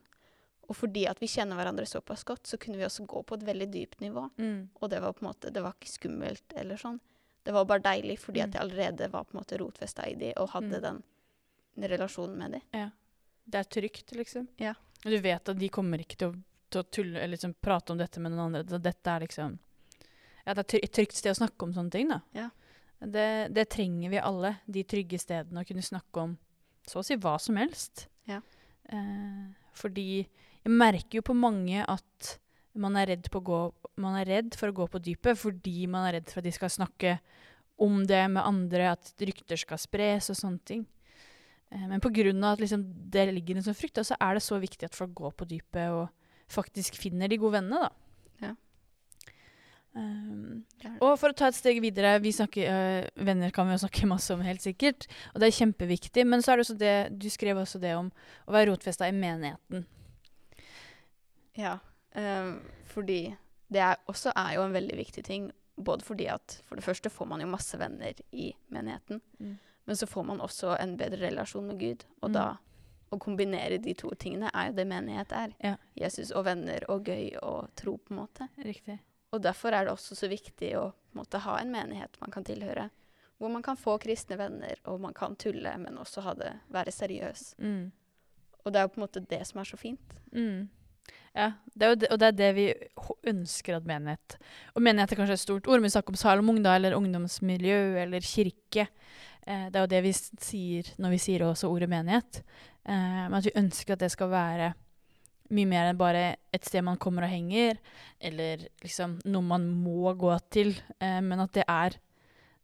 Og 0.71 0.76
fordi 0.79 1.09
at 1.11 1.19
vi 1.21 1.26
kjenner 1.26 1.59
hverandre 1.59 1.85
såpass 1.91 2.23
godt, 2.25 2.47
så 2.47 2.57
kunne 2.57 2.79
vi 2.79 2.87
også 2.87 3.05
gå 3.11 3.23
på 3.26 3.35
et 3.35 3.43
veldig 3.45 3.67
dypt 3.75 4.00
nivå. 4.00 4.29
Og 4.81 4.88
det 4.91 5.00
var 5.02 5.12
på 5.12 5.25
en 5.26 5.33
måte, 5.33 5.50
det 5.52 5.61
var 5.62 5.75
ikke 5.75 5.91
skummelt 5.91 6.55
eller 6.57 6.76
sånn. 6.81 7.00
Det 7.45 7.52
var 7.52 7.64
bare 7.67 7.83
deilig 7.83 8.21
fordi 8.23 8.41
at 8.41 8.50
Mm. 8.50 8.55
jeg 8.55 8.62
allerede 8.62 9.11
var 9.11 9.25
på 9.25 9.35
en 9.35 9.41
måte 9.43 9.59
rotfesta 9.59 10.07
i 10.07 10.14
de 10.14 10.33
og 10.37 10.50
hadde 10.50 10.79
Mm. 10.79 11.02
den 11.76 11.91
relasjonen 11.91 12.37
med 12.38 12.52
de. 12.52 12.61
Det 13.45 13.59
er 13.59 13.64
trygt, 13.81 14.12
liksom. 14.14 14.47
Ja. 14.59 14.75
Du 15.02 15.18
vet 15.18 15.49
at 15.49 15.59
de 15.59 15.68
kommer 15.73 16.02
ikke 16.02 16.18
til 16.21 16.30
å, 16.30 16.38
til 16.73 16.82
å 16.82 16.88
tulle, 16.88 17.18
eller 17.18 17.35
liksom 17.35 17.56
prate 17.61 17.94
om 17.94 18.00
dette 18.00 18.23
med 18.23 18.35
noen 18.35 18.52
andre. 18.61 18.78
Dette 18.78 19.14
er 19.14 19.26
liksom 19.26 19.59
Ja, 20.44 20.54
det 20.54 20.64
er 20.64 20.82
et 20.82 20.94
trygt 20.94 21.18
sted 21.18 21.35
å 21.35 21.38
snakke 21.38 21.66
om 21.66 21.75
sånne 21.75 21.94
ting, 21.94 22.11
da. 22.11 22.21
Ja. 22.37 22.49
Det, 23.02 23.26
det 23.54 23.68
trenger 23.75 24.12
vi 24.12 24.23
alle. 24.23 24.56
De 24.66 24.85
trygge 24.87 25.18
stedene 25.18 25.62
å 25.62 25.66
kunne 25.66 25.82
snakke 25.82 26.26
om 26.26 26.37
så 26.87 27.00
å 27.00 27.06
si 27.06 27.16
hva 27.18 27.37
som 27.42 27.59
helst. 27.61 28.06
Ja. 28.30 28.40
Eh, 28.90 29.44
fordi 29.78 30.23
jeg 30.23 30.73
merker 30.73 31.21
jo 31.21 31.26
på 31.26 31.37
mange 31.38 31.82
at 31.82 32.37
man 32.78 32.97
er, 32.97 33.14
gå, 33.18 33.61
man 34.00 34.16
er 34.21 34.28
redd 34.28 34.56
for 34.59 34.71
å 34.71 34.76
gå 34.76 34.88
på 34.88 35.00
dypet 35.02 35.38
fordi 35.38 35.87
man 35.90 36.06
er 36.09 36.18
redd 36.18 36.30
for 36.30 36.40
at 36.40 36.49
de 36.49 36.54
skal 36.54 36.73
snakke 36.73 37.16
om 37.82 38.02
det 38.06 38.23
med 38.30 38.44
andre, 38.44 38.92
at 38.94 39.12
rykter 39.18 39.59
skal 39.59 39.80
spres 39.80 40.30
og 40.30 40.38
sånne 40.38 40.62
ting. 40.68 40.85
Eh, 41.73 41.87
Men 41.88 42.00
pga. 42.00 42.52
at 42.52 42.61
liksom 42.61 42.85
det 43.11 43.26
ligger 43.35 43.57
en 43.57 43.62
sånn 43.62 43.79
frykt, 43.79 44.05
så 44.05 44.17
er 44.21 44.35
det 44.35 44.43
så 44.43 44.59
viktig 44.61 44.85
at 44.85 44.95
folk 44.95 45.14
går 45.14 45.33
på 45.33 45.49
dypet 45.49 45.91
og 45.91 46.09
faktisk 46.49 46.97
finner 47.00 47.29
de 47.29 47.38
gode 47.38 47.61
vennene. 47.61 47.88
da. 47.88 47.91
Ja. 48.43 48.55
Um, 49.95 50.64
og 51.05 51.19
for 51.21 51.29
å 51.29 51.37
ta 51.37 51.49
et 51.49 51.57
steg 51.57 51.81
videre 51.85 52.14
vi 52.21 52.33
snakker, 52.33 52.64
øh, 52.64 53.25
Venner 53.25 53.50
kan 53.52 53.67
vi 53.69 53.75
jo 53.76 53.83
snakke 53.85 54.09
masse 54.09 54.33
om, 54.33 54.41
helt 54.41 54.61
sikkert. 54.64 55.07
Og 55.35 55.41
det 55.41 55.49
er 55.49 55.59
kjempeviktig. 55.64 56.26
Men 56.26 56.41
så 56.41 56.52
er 56.52 56.57
det 56.57 56.67
også 56.67 56.79
det, 56.79 57.19
du 57.19 57.29
skrev 57.29 57.57
også 57.57 57.81
det 57.81 57.95
om 57.97 58.12
å 58.47 58.52
være 58.52 58.71
rotfesta 58.71 59.09
i 59.09 59.17
menigheten. 59.17 59.87
Ja, 61.57 61.79
Øh, 62.17 62.61
fordi 62.85 63.35
det 63.73 63.81
er, 63.81 63.95
også 64.07 64.33
er 64.37 64.55
jo 64.55 64.62
en 64.67 64.73
veldig 64.73 64.97
viktig 64.97 65.25
ting. 65.25 65.50
Både 65.85 66.05
fordi 66.05 66.26
at 66.29 66.62
for 66.67 66.76
det 66.76 66.85
første 66.85 67.11
får 67.11 67.26
man 67.26 67.41
jo 67.41 67.47
masse 67.49 67.79
venner 67.79 68.12
i 68.33 68.52
menigheten, 68.69 69.23
men 69.86 69.96
så 69.96 70.06
får 70.06 70.24
man 70.26 70.40
også 70.40 70.76
en 70.80 70.96
bedre 70.96 71.28
relasjon 71.30 71.66
med 71.66 71.78
Gud. 71.80 72.04
Og 72.22 72.30
Mm. 72.30 72.32
da 72.32 72.56
å 73.12 73.18
kombinere 73.18 73.78
de 73.82 73.94
to 73.94 74.10
tingene 74.16 74.50
er 74.54 74.70
jo 74.70 74.72
det 74.72 74.86
menighet 74.88 75.32
er. 75.32 75.54
Ja. 75.62 75.76
Jesus 75.94 76.30
og 76.32 76.44
venner 76.44 76.84
og 76.88 77.04
gøy 77.04 77.36
og 77.42 77.68
tro, 77.76 77.98
på 77.98 78.10
en 78.14 78.16
måte. 78.22 78.48
Riktig. 78.64 78.98
Og 79.32 79.42
derfor 79.42 79.72
er 79.72 79.84
det 79.84 79.92
også 79.92 80.14
så 80.16 80.28
viktig 80.28 80.72
å 80.76 80.92
en 80.92 81.20
måte, 81.20 81.38
ha 81.40 81.58
en 81.58 81.70
menighet 81.72 82.16
man 82.20 82.30
kan 82.30 82.44
tilhøre. 82.44 82.90
Hvor 83.38 83.50
man 83.50 83.62
kan 83.62 83.76
få 83.76 83.98
kristne 83.98 84.38
venner, 84.38 84.76
og 84.86 85.00
man 85.00 85.12
kan 85.12 85.34
tulle, 85.36 85.76
men 85.78 85.98
også 85.98 86.22
ha 86.22 86.34
det, 86.34 86.52
være 86.70 86.92
seriøs. 86.92 87.54
Mm. 87.58 87.90
Og 88.64 88.72
det 88.72 88.78
er 88.78 88.82
jo 88.86 88.88
på 88.94 89.00
en 89.00 89.06
måte 89.08 89.26
det 89.28 89.46
som 89.46 89.60
er 89.60 89.64
så 89.64 89.76
fint. 89.76 90.12
Mm. 90.32 90.68
Ja, 91.32 91.52
det 91.72 91.88
jo 91.88 91.94
og 92.12 92.18
det 92.20 92.26
er 92.28 92.36
det 92.36 92.50
vi 92.58 92.66
ønsker 93.30 93.78
at 93.78 93.86
menighet 93.88 94.34
Og 94.76 94.82
menighet 94.84 95.14
er 95.14 95.16
kanskje 95.22 95.38
et 95.38 95.44
stort 95.46 95.68
ord, 95.68 95.80
men 95.80 95.88
vi 95.88 95.94
snakker 95.94 96.12
om 96.12 96.20
Salomung, 96.20 96.58
da, 96.60 96.74
eller 96.76 96.96
ungdomsmiljø, 96.98 97.78
eller 98.02 98.20
kirke. 98.20 98.86
Eh, 99.46 99.66
det 99.72 99.78
er 99.78 99.86
jo 99.86 99.92
det 99.94 100.02
vi 100.04 100.12
sier 100.12 100.92
når 101.00 101.14
vi 101.14 101.20
sier 101.24 101.46
også 101.46 101.70
ordet 101.72 101.88
menighet. 101.88 102.42
Eh, 102.84 103.24
men 103.24 103.38
at 103.38 103.48
vi 103.48 103.56
ønsker 103.56 103.94
at 103.94 104.04
det 104.04 104.12
skal 104.12 104.30
være 104.32 104.72
mye 105.52 105.68
mer 105.68 105.90
enn 105.90 106.00
bare 106.00 106.24
et 106.54 106.68
sted 106.68 106.84
man 106.84 107.00
kommer 107.00 107.26
og 107.26 107.32
henger, 107.32 107.80
eller 108.20 108.66
liksom 108.84 109.18
noe 109.28 109.44
man 109.44 109.68
må 109.72 110.12
gå 110.18 110.32
til, 110.52 110.72
eh, 111.00 111.20
men 111.24 111.44
at 111.44 111.52
det 111.56 111.66
er, 111.68 111.98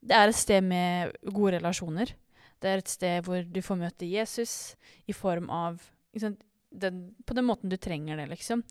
det 0.01 0.17
er 0.17 0.31
et 0.31 0.39
sted 0.39 0.65
med 0.65 1.17
gode 1.25 1.59
relasjoner. 1.59 2.15
Det 2.59 2.71
er 2.71 2.83
et 2.83 2.91
sted 2.91 3.25
hvor 3.25 3.45
du 3.45 3.61
får 3.63 3.81
møte 3.81 4.09
Jesus 4.09 4.77
i 5.07 5.15
form 5.15 5.49
av 5.53 5.81
sant, 6.19 6.41
den, 6.71 7.15
på 7.27 7.35
den 7.35 7.47
måten 7.49 7.73
du 7.73 7.77
trenger 7.81 8.19
det, 8.21 8.29
liksom. 8.33 8.63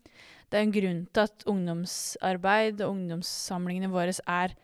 Det 0.48 0.58
er 0.58 0.66
en 0.66 0.74
grunn 0.74 1.00
til 1.12 1.24
at 1.26 1.46
ungdomsarbeid 1.50 2.82
og 2.84 2.94
ungdomssamlingene 2.94 3.90
våre 3.92 4.14
er 4.24 4.54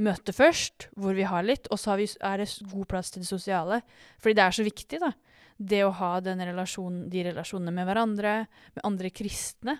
møte 0.00 0.32
først, 0.32 0.88
hvor 0.96 1.16
vi 1.16 1.26
har 1.28 1.44
litt, 1.44 1.68
og 1.72 1.80
så 1.80 1.96
vi, 2.00 2.06
er 2.24 2.40
det 2.40 2.48
god 2.70 2.88
plass 2.88 3.12
til 3.12 3.24
det 3.24 3.28
sosiale. 3.28 3.82
Fordi 4.22 4.38
det 4.38 4.44
er 4.44 4.56
så 4.56 4.66
viktig, 4.66 5.00
da. 5.02 5.12
Det 5.56 5.82
å 5.84 5.92
ha 5.98 6.12
den 6.24 6.40
relasjonen, 6.42 7.08
de 7.12 7.26
relasjonene 7.28 7.74
med 7.76 7.88
hverandre, 7.88 8.36
med 8.76 8.86
andre 8.88 9.12
kristne. 9.14 9.76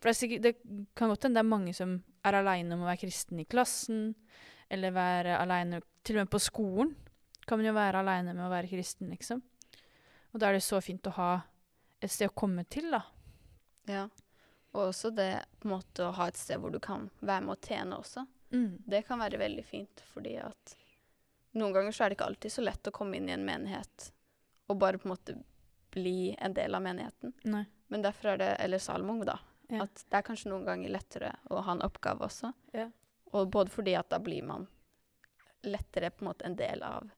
For 0.00 0.10
det, 0.10 0.14
er 0.14 0.18
sikkert, 0.18 0.42
det 0.42 0.88
kan 0.98 1.12
godt 1.12 1.28
hende 1.28 1.38
det 1.38 1.44
er 1.44 1.52
mange 1.52 1.76
som 1.76 1.94
er 2.26 2.38
aleine 2.40 2.74
om 2.74 2.82
å 2.82 2.90
være 2.90 3.04
kristen 3.04 3.38
i 3.42 3.46
klassen, 3.48 4.10
eller 4.72 4.94
være 4.94 5.38
aleine 5.38 5.82
Til 6.02 6.16
og 6.16 6.24
med 6.24 6.30
på 6.32 6.40
skolen 6.42 6.88
kan 7.46 7.58
man 7.58 7.66
jo 7.68 7.74
være 7.76 8.00
aleine 8.02 8.32
med 8.34 8.42
å 8.42 8.50
være 8.50 8.70
kristen, 8.70 9.10
liksom. 9.12 9.42
Og 10.32 10.40
da 10.40 10.48
er 10.48 10.56
det 10.56 10.64
så 10.64 10.80
fint 10.82 11.06
å 11.06 11.14
ha 11.14 11.30
et 12.02 12.10
sted 12.10 12.28
å 12.30 12.34
komme 12.34 12.64
til, 12.70 12.90
da. 12.92 13.02
Ja. 13.88 14.04
Og 14.72 14.88
også 14.88 15.10
det 15.14 15.30
på 15.60 15.68
en 15.68 15.74
måte 15.76 16.06
å 16.08 16.14
ha 16.16 16.28
et 16.30 16.38
sted 16.40 16.60
hvor 16.62 16.72
du 16.72 16.80
kan 16.82 17.08
være 17.20 17.44
med 17.46 17.54
å 17.56 17.60
tjene 17.66 17.98
også. 18.00 18.24
Mm. 18.52 18.78
Det 18.88 19.02
kan 19.08 19.20
være 19.20 19.40
veldig 19.40 19.64
fint, 19.64 20.02
fordi 20.12 20.36
at 20.42 20.74
noen 21.56 21.72
ganger 21.76 21.92
så 21.92 22.04
er 22.04 22.10
det 22.12 22.16
ikke 22.18 22.28
alltid 22.30 22.52
så 22.54 22.64
lett 22.64 22.88
å 22.88 22.94
komme 22.96 23.18
inn 23.18 23.28
i 23.28 23.34
en 23.36 23.44
menighet 23.44 24.10
og 24.72 24.78
bare 24.80 24.98
på 25.00 25.08
en 25.08 25.12
måte 25.12 25.34
bli 25.92 26.32
en 26.40 26.54
del 26.56 26.74
av 26.74 26.82
menigheten. 26.84 27.34
Nei. 27.44 27.64
Men 27.92 28.04
derfor 28.06 28.32
er 28.32 28.38
det, 28.40 28.50
eller 28.64 28.80
Salmon, 28.80 29.20
da, 29.28 29.38
Ja. 29.68 29.82
at 29.84 30.04
det 30.08 30.16
er 30.16 30.24
kanskje 30.24 30.48
noen 30.50 30.64
ganger 30.64 30.88
lettere 30.92 31.34
å 31.50 31.60
ha 31.64 31.72
en 31.72 31.82
oppgave 31.84 32.24
også. 32.24 32.52
Ja. 32.72 32.88
Og 33.32 33.50
både 33.52 33.70
fordi 33.72 33.94
at 33.98 34.08
da 34.08 34.18
blir 34.18 34.42
man 34.44 34.66
lettere 35.62 36.10
på 36.10 36.24
en 36.24 36.28
måte 36.30 36.44
en 36.48 36.56
del 36.56 36.82
av 36.82 37.10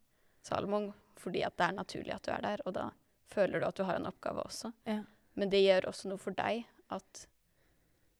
Salomon, 0.43 0.93
fordi 1.17 1.45
at 1.47 1.57
det 1.57 1.69
er 1.69 1.73
naturlig 1.79 2.15
at 2.15 2.27
du 2.27 2.33
er 2.35 2.43
der, 2.43 2.63
og 2.67 2.75
da 2.75 2.91
føler 3.31 3.61
du 3.61 3.67
at 3.67 3.77
du 3.77 3.85
har 3.85 3.97
en 3.97 4.07
oppgave 4.11 4.43
også. 4.45 4.73
Ja. 4.87 5.01
Men 5.35 5.51
det 5.51 5.63
gjør 5.65 5.89
også 5.91 6.09
noe 6.09 6.19
for 6.19 6.31
deg 6.39 6.65
at 6.95 7.27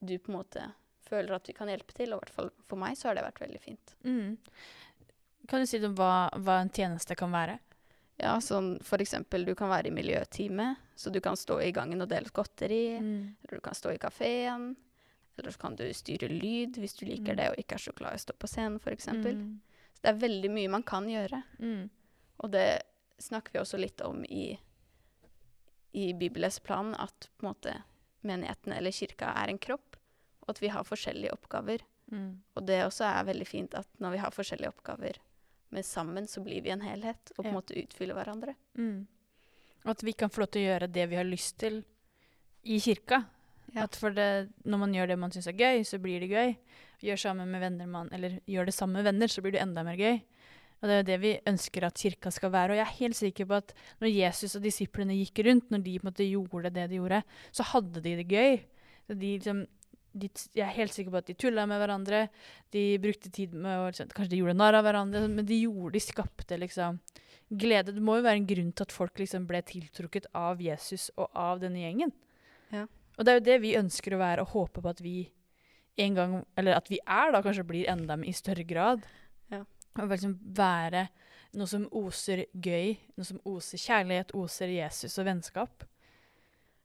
du 0.05 0.17
på 0.19 0.33
en 0.33 0.39
måte 0.41 0.65
føler 1.05 1.35
at 1.37 1.45
du 1.45 1.53
kan 1.53 1.69
hjelpe 1.69 1.93
til, 1.95 2.13
og 2.13 2.19
i 2.19 2.25
hvert 2.25 2.35
fall 2.35 2.51
for 2.67 2.81
meg 2.81 2.97
så 2.97 3.09
har 3.09 3.15
det 3.19 3.25
vært 3.27 3.41
veldig 3.45 3.61
fint. 3.61 3.95
Mm. 4.05 4.37
Kan 5.49 5.61
du 5.61 5.67
si 5.69 5.79
om 5.85 5.95
hva, 5.99 6.31
hva 6.41 6.59
en 6.63 6.71
tjeneste 6.73 7.15
kan 7.19 7.33
være? 7.35 7.59
Ja, 8.23 8.37
sånn 8.41 8.77
for 8.87 9.03
eksempel 9.03 9.45
du 9.45 9.55
kan 9.59 9.69
være 9.73 9.91
i 9.91 9.95
miljøteamet, 9.95 10.79
så 10.97 11.11
du 11.13 11.21
kan 11.21 11.37
stå 11.37 11.59
i 11.65 11.73
gangen 11.75 12.01
og 12.05 12.09
dele 12.09 12.31
godteri, 12.33 12.99
Mm. 13.01 13.35
eller 13.45 13.59
du 13.59 13.61
kan 13.61 13.75
stå 13.75 13.93
i 13.93 13.99
kafeen, 13.99 14.77
eller 15.37 15.51
så 15.51 15.59
kan 15.59 15.75
du 15.77 15.85
styre 15.93 16.29
lyd 16.31 16.77
hvis 16.79 16.95
du 16.97 17.07
liker 17.07 17.35
Mm. 17.35 17.37
det 17.37 17.49
og 17.51 17.57
ikke 17.59 17.75
er 17.75 17.79
så 17.85 17.93
glad 17.95 18.13
i 18.13 18.17
å 18.17 18.25
stå 18.25 18.33
på 18.39 18.47
scenen, 18.49 18.81
eksempel. 18.81 19.35
Mm. 19.35 19.61
Så 19.95 20.01
det 20.03 20.11
er 20.15 20.29
veldig 20.29 20.51
mye 20.51 20.71
man 20.71 20.83
kan 20.83 21.05
gjøre. 21.07 21.43
Mm. 21.59 21.91
Og 22.41 22.51
det 22.51 22.83
snakker 23.19 23.53
vi 23.53 23.59
også 23.59 23.79
litt 23.81 24.01
om 24.01 24.25
i, 24.25 24.59
i 25.95 26.09
bibelleseplanen, 26.19 26.95
at 26.99 27.29
på 27.39 27.47
en 27.47 27.53
måte 27.53 27.75
menigheten 28.27 28.73
eller 28.75 28.95
kirka 28.95 29.31
er 29.43 29.53
en 29.53 29.61
kropp, 29.63 29.97
og 30.45 30.51
at 30.55 30.61
vi 30.63 30.69
har 30.75 30.85
forskjellige 30.87 31.33
oppgaver. 31.37 31.85
Mm. 32.13 32.43
Og 32.57 32.67
det 32.67 32.81
også 32.85 33.07
er 33.09 33.29
veldig 33.31 33.47
fint 33.49 33.75
at 33.79 33.89
når 34.03 34.17
vi 34.17 34.23
har 34.25 34.35
forskjellige 34.35 34.73
oppgaver, 34.75 35.21
men 35.75 35.83
sammen 35.87 36.27
så 36.31 36.43
blir 36.45 36.63
vi 36.63 36.71
en 36.75 36.85
helhet, 36.85 37.33
og 37.37 37.45
på 37.45 37.49
en 37.49 37.53
Ja. 37.53 37.59
måte 37.61 37.79
utfyller 37.79 38.15
hverandre. 38.15 38.55
Mm. 38.77 39.07
Og 39.85 39.91
at 39.91 40.03
vi 40.03 40.13
kan 40.13 40.31
få 40.31 40.41
lov 40.45 40.51
til 40.51 40.63
å 40.65 40.69
gjøre 40.73 40.93
det 40.93 41.09
vi 41.11 41.17
har 41.17 41.25
lyst 41.25 41.59
til 41.59 41.85
i 42.65 42.79
kirka. 42.81 43.25
Ja. 43.75 43.85
At 43.85 43.97
for 43.97 44.11
det, 44.11 44.53
når 44.65 44.79
man 44.79 44.93
gjør 44.95 45.09
det 45.09 45.19
man 45.19 45.31
syns 45.31 45.47
er 45.49 45.53
gøy, 45.59 45.83
så 45.85 45.99
blir 45.99 46.21
det 46.21 46.31
gøy. 46.31 46.57
Gjør 47.03 47.17
sammen 47.19 47.51
med 47.51 47.61
venner 47.61 47.87
man, 47.87 48.09
eller 48.13 48.41
gjør 48.47 48.67
det 48.67 48.75
sammen 48.75 48.95
med 48.95 49.05
venner, 49.05 49.27
så 49.29 49.43
blir 49.43 49.53
det 49.53 49.61
enda 49.63 49.83
mer 49.85 49.97
gøy. 49.97 50.23
Og 50.83 50.89
det 50.89 50.95
er 50.95 51.01
jo 51.01 51.09
det 51.09 51.21
vi 51.23 51.33
ønsker 51.49 51.87
at 51.87 52.01
kirka 52.01 52.33
skal 52.35 52.53
være. 52.53 52.75
Og 52.75 52.81
jeg 52.81 52.85
er 52.85 52.99
helt 52.99 53.17
sikker 53.17 53.49
på 53.49 53.61
at 53.63 53.73
når 54.03 54.11
Jesus 54.13 54.57
og 54.59 54.65
disiplene 54.67 55.17
gikk 55.17 55.45
rundt, 55.47 55.71
når 55.73 55.85
de 55.87 55.95
på 55.97 56.05
en 56.05 56.11
måte 56.11 56.27
gjorde 56.29 56.75
det 56.75 56.91
de 56.91 57.01
gjorde, 57.01 57.23
så 57.55 57.67
hadde 57.71 58.03
de 58.05 58.19
det 58.21 58.29
gøy. 58.29 58.59
De 59.09 59.33
liksom 59.37 59.65
de, 60.15 60.29
jeg 60.55 60.63
er 60.63 60.77
helt 60.77 60.95
sikker 60.95 61.11
på 61.11 61.21
at 61.21 61.29
de 61.29 61.37
tulla 61.39 61.65
med 61.67 61.81
hverandre. 61.83 62.27
De 62.75 62.85
brukte 63.03 63.33
tid 63.35 63.55
med 63.57 63.81
å 63.81 63.87
liksom, 63.89 64.13
Kanskje 64.15 64.35
de 64.37 64.41
gjorde 64.43 64.59
narr 64.59 64.79
av 64.79 64.87
hverandre, 64.87 65.25
men 65.31 65.47
de 65.49 65.59
gjorde, 65.65 65.95
de 65.97 66.03
skapte 66.05 66.59
liksom 66.61 67.01
glede. 67.51 67.95
Det 67.95 68.03
må 68.05 68.19
jo 68.19 68.27
være 68.27 68.43
en 68.43 68.51
grunn 68.51 68.71
til 68.73 68.87
at 68.87 68.95
folk 68.95 69.19
liksom 69.21 69.49
ble 69.51 69.63
tiltrukket 69.67 70.29
av 70.39 70.63
Jesus 70.63 71.11
og 71.17 71.29
av 71.33 71.63
denne 71.65 71.83
gjengen. 71.83 72.15
Ja. 72.75 72.87
Og 73.19 73.27
det 73.27 73.33
er 73.33 73.41
jo 73.41 73.49
det 73.49 73.59
vi 73.63 73.75
ønsker 73.79 74.15
å 74.15 74.23
være, 74.23 74.45
og 74.45 74.55
håper 74.55 74.85
på 74.85 74.95
at 74.95 75.03
vi 75.05 75.19
en 76.05 76.17
gang, 76.17 76.39
eller 76.59 76.79
at 76.79 76.89
vi 76.91 76.99
er 77.03 77.35
da, 77.35 77.43
kanskje 77.43 77.67
blir 77.67 77.91
enda 77.91 78.17
i 78.27 78.35
større 78.35 78.65
grad. 78.67 79.05
Og 79.99 80.11
liksom 80.11 80.35
være 80.57 81.07
noe 81.55 81.71
som 81.71 81.85
oser 81.95 82.47
gøy, 82.53 82.97
noe 83.17 83.27
som 83.29 83.39
oser 83.47 83.79
kjærlighet, 83.79 84.33
oser 84.35 84.73
Jesus 84.75 85.19
og 85.23 85.29
vennskap. 85.29 85.85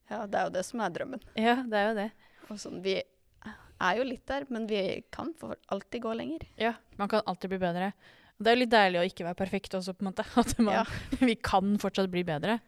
Ja, 0.09 0.23
det 0.29 0.37
er 0.39 0.47
jo 0.49 0.53
det 0.57 0.65
som 0.65 0.81
er 0.85 0.93
drømmen. 0.93 1.23
Ja, 1.37 1.55
det 1.65 1.77
er 1.79 1.87
jo 1.89 1.95
det. 1.97 2.07
Og 2.49 2.61
sånn, 2.61 2.79
vi 2.85 2.95
er 2.99 3.97
jo 3.99 4.05
litt 4.05 4.25
der, 4.29 4.45
men 4.53 4.65
vi 4.69 4.79
kan 5.13 5.33
for 5.39 5.57
alltid 5.73 6.03
gå 6.05 6.13
lenger. 6.17 6.45
Ja, 6.59 6.73
man 7.01 7.09
kan 7.11 7.21
alltid 7.29 7.53
bli 7.53 7.59
bedre. 7.61 7.91
Det 8.39 8.47
er 8.51 8.55
jo 8.55 8.61
litt 8.63 8.71
deilig 8.73 8.99
å 9.01 9.07
ikke 9.09 9.25
være 9.27 9.37
perfekt 9.41 9.73
også, 9.77 9.93
på 9.97 10.05
en 10.05 10.11
måte. 10.11 10.25
At 10.41 10.53
man, 10.61 10.73
Ja. 10.81 10.85
vi 11.31 11.35
kan 11.35 11.73
fortsatt 11.81 12.09
bli 12.13 12.23
bedre. 12.27 12.59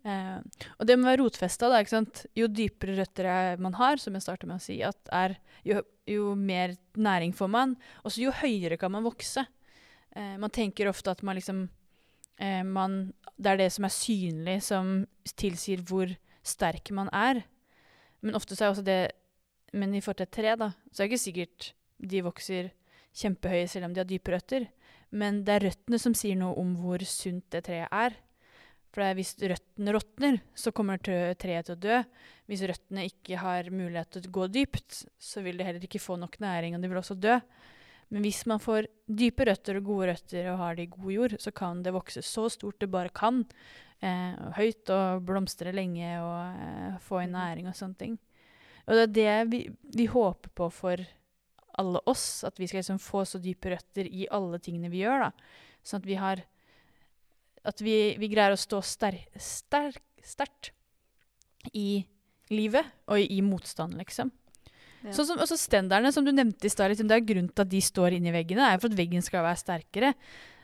Eh, 0.00 0.38
og 0.78 0.86
det 0.88 0.96
med 0.96 1.04
å 1.06 1.10
være 1.12 1.20
rotfesta, 1.22 1.68
da, 1.68 1.80
ikke 1.84 1.92
sant. 1.98 2.22
Jo 2.38 2.48
dypere 2.48 2.96
røtter 3.02 3.28
er- 3.28 3.60
man 3.60 3.76
har, 3.76 4.00
som 4.00 4.16
jeg 4.16 4.24
starter 4.24 4.48
med 4.48 4.56
å 4.60 4.64
si, 4.64 4.78
er, 4.80 5.36
jo, 5.68 5.82
jo 6.08 6.34
mer 6.40 6.76
næring 6.96 7.34
får 7.36 7.52
man, 7.52 7.76
og 8.04 8.12
så 8.14 8.24
jo 8.24 8.32
høyere 8.40 8.78
kan 8.80 8.92
man 8.96 9.04
vokse. 9.04 9.44
Eh, 10.16 10.36
man 10.40 10.50
tenker 10.50 10.90
ofte 10.90 11.12
at 11.12 11.22
man 11.22 11.38
liksom 11.38 11.68
eh, 12.38 12.64
man, 12.66 13.12
Det 13.36 13.52
er 13.52 13.62
det 13.62 13.70
som 13.72 13.86
er 13.86 13.94
synlig, 13.94 14.58
som 14.66 14.92
tilsier 15.38 15.82
hvor 15.86 16.10
sterk 16.42 16.90
man 16.96 17.10
er. 17.12 17.44
Men 18.20 18.36
ofte 18.36 18.56
så 18.56 18.66
er 18.66 18.74
også 18.74 18.84
det 18.86 19.00
Men 19.72 19.94
i 19.94 20.00
forhold 20.02 20.18
til 20.18 20.26
et 20.26 20.34
tre, 20.34 20.56
da, 20.58 20.72
så 20.90 21.02
er 21.02 21.06
det 21.06 21.12
ikke 21.12 21.22
sikkert 21.22 21.72
de 22.00 22.22
vokser 22.26 22.72
kjempehøye 23.14 23.68
selv 23.70 23.86
om 23.86 23.92
de 23.94 24.00
har 24.02 24.08
dype 24.08 24.32
røtter. 24.32 24.66
Men 25.14 25.44
det 25.46 25.54
er 25.54 25.66
røttene 25.68 25.98
som 26.02 26.14
sier 26.18 26.34
noe 26.38 26.56
om 26.58 26.72
hvor 26.80 27.02
sunt 27.06 27.46
det 27.54 27.64
treet 27.68 27.86
er. 27.94 28.16
For 28.90 29.14
hvis 29.14 29.36
røttene 29.38 29.94
råtner, 29.94 30.40
så 30.58 30.72
kommer 30.74 30.98
treet 30.98 31.68
til 31.68 31.76
å 31.76 31.78
dø. 31.78 32.00
Hvis 32.50 32.64
røttene 32.66 33.06
ikke 33.06 33.38
har 33.38 33.70
mulighet 33.70 34.16
til 34.16 34.26
å 34.26 34.34
gå 34.40 34.48
dypt, 34.50 35.04
så 35.14 35.44
vil 35.44 35.60
det 35.60 35.68
heller 35.68 35.86
ikke 35.86 36.02
få 36.02 36.16
nok 36.18 36.40
næring, 36.42 36.74
og 36.74 36.82
de 36.82 36.90
vil 36.90 36.98
også 36.98 37.14
dø. 37.14 37.36
Men 38.10 38.24
hvis 38.26 38.42
man 38.50 38.62
får 38.62 38.88
dype 39.06 39.46
røtter 39.46 39.78
og 39.78 39.86
gode 39.86 40.10
røtter 40.10 40.48
og 40.50 40.58
har 40.58 40.76
det 40.76 40.88
i 40.88 40.92
god 40.94 41.12
jord, 41.14 41.36
så 41.38 41.52
kan 41.54 41.84
det 41.84 41.94
vokse 41.94 42.22
så 42.26 42.48
stort 42.50 42.80
det 42.82 42.90
bare 42.90 43.12
kan. 43.14 43.44
Eh, 44.02 44.34
og 44.34 44.56
høyt 44.56 44.90
og 44.94 45.22
blomstre 45.28 45.74
lenge 45.76 46.10
og 46.18 46.60
eh, 46.64 46.98
få 47.04 47.22
inn 47.22 47.36
næring 47.36 47.70
og 47.70 47.76
sånne 47.78 48.00
ting. 48.00 48.18
Og 48.88 48.96
det 48.96 49.02
er 49.04 49.14
det 49.14 49.50
vi, 49.52 49.60
vi 49.94 50.08
håper 50.10 50.50
på 50.56 50.70
for 50.74 51.02
alle 51.80 52.00
oss, 52.10 52.42
at 52.44 52.58
vi 52.58 52.66
skal 52.66 52.80
liksom 52.80 52.98
få 53.02 53.22
så 53.28 53.38
dype 53.40 53.70
røtter 53.70 54.08
i 54.08 54.26
alle 54.32 54.58
tingene 54.62 54.90
vi 54.90 55.04
gjør. 55.04 55.28
da. 55.28 55.30
Sånn 55.86 56.02
at 56.02 56.08
vi 56.08 56.18
har 56.20 56.46
At 57.60 57.80
vi, 57.84 58.16
vi 58.16 58.28
greier 58.32 58.54
å 58.54 58.56
stå 58.56 58.78
sterkt 58.80 59.36
sterk, 60.24 60.70
i 61.76 62.06
livet 62.48 62.86
og 63.04 63.20
i, 63.20 63.26
i 63.36 63.42
motstand, 63.44 63.98
liksom. 64.00 64.30
Ja. 65.00 65.14
Sånn 65.16 65.30
som 65.30 65.40
også 65.40 65.56
stenderne, 65.56 66.12
som 66.12 66.26
du 66.26 66.32
nevnte 66.32 66.68
i 66.68 66.72
stad. 66.72 66.92
Liksom, 66.92 67.08
det 67.08 67.16
er 67.16 67.26
grunnen 67.26 67.52
til 67.52 67.64
at 67.64 67.72
de 67.72 67.80
står 67.84 68.16
inni 68.16 68.32
veggene, 68.34 68.66
er 68.66 68.80
for 68.80 68.92
at 68.92 68.98
veggen 68.98 69.24
skal 69.24 69.46
være 69.46 69.62
sterkere. 69.62 70.12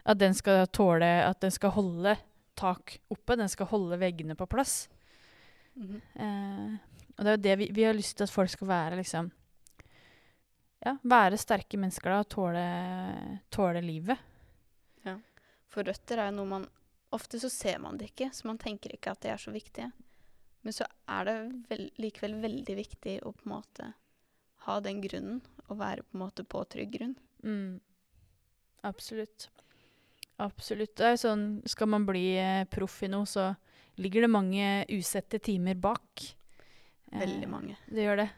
At 0.07 0.21
den 0.21 0.37
skal 0.39 0.69
tåle 0.71 1.09
At 1.27 1.41
den 1.43 1.51
skal 1.51 1.73
holde 1.75 2.13
tak 2.55 2.99
oppe. 3.11 3.37
Den 3.37 3.49
skal 3.51 3.67
holde 3.73 3.99
veggene 3.99 4.37
på 4.39 4.47
plass. 4.47 4.89
Mhm. 5.77 6.03
Eh, 6.15 6.77
og 7.17 7.25
det 7.25 7.31
er 7.31 7.37
jo 7.37 7.43
det 7.47 7.59
vi, 7.59 7.67
vi 7.73 7.85
har 7.85 7.97
lyst 7.97 8.19
til 8.19 8.27
at 8.29 8.33
folk 8.33 8.51
skal 8.53 8.69
være, 8.69 8.97
liksom 9.01 9.31
Ja, 10.85 10.99
være 11.03 11.39
sterke 11.41 11.79
mennesker 11.81 12.13
da, 12.13 12.19
og 12.21 12.29
tåle, 12.29 12.65
tåle 13.51 13.81
livet. 13.81 14.21
For 15.77 15.85
røtter 15.85 16.21
er 16.23 16.31
jo 16.31 16.39
noe 16.41 16.53
man 16.55 16.67
Ofte 17.15 17.39
så 17.39 17.49
ser 17.53 17.79
man 17.79 17.97
det 18.01 18.11
ikke, 18.11 18.33
så 18.35 18.49
man 18.49 18.59
tenker 18.59 18.93
ikke 18.93 19.13
at 19.13 19.21
de 19.23 19.29
er 19.31 19.39
så 19.39 19.53
viktige. 19.55 19.87
Men 20.67 20.75
så 20.75 20.89
er 21.15 21.29
det 21.29 21.35
vel, 21.71 21.85
likevel 22.03 22.35
veldig 22.43 22.75
viktig 22.77 23.13
å 23.23 23.31
på 23.31 23.47
en 23.47 23.53
måte 23.53 23.87
ha 24.67 24.79
den 24.85 25.01
grunnen, 25.05 25.43
og 25.67 25.79
være 25.81 26.05
på 26.07 26.17
en 26.17 26.23
måte 26.23 26.45
på 26.47 26.63
trygg 26.71 26.93
grunn. 26.97 27.15
Mm. 27.43 27.79
Absolutt. 28.87 29.49
Absolutt. 30.43 30.95
Det 30.99 31.13
er 31.13 31.21
sånn, 31.21 31.47
skal 31.69 31.89
man 31.91 32.07
bli 32.09 32.27
eh, 32.39 32.65
proff 32.71 33.01
i 33.07 33.11
noe, 33.11 33.27
så 33.29 33.51
ligger 34.03 34.27
det 34.27 34.33
mange 34.33 34.67
usette 34.93 35.41
timer 35.43 35.79
bak. 35.81 36.27
Veldig 37.15 37.47
Eh, 37.47 37.51
mange. 37.51 37.79
Det 37.89 38.05
gjør 38.05 38.21
det. 38.25 38.29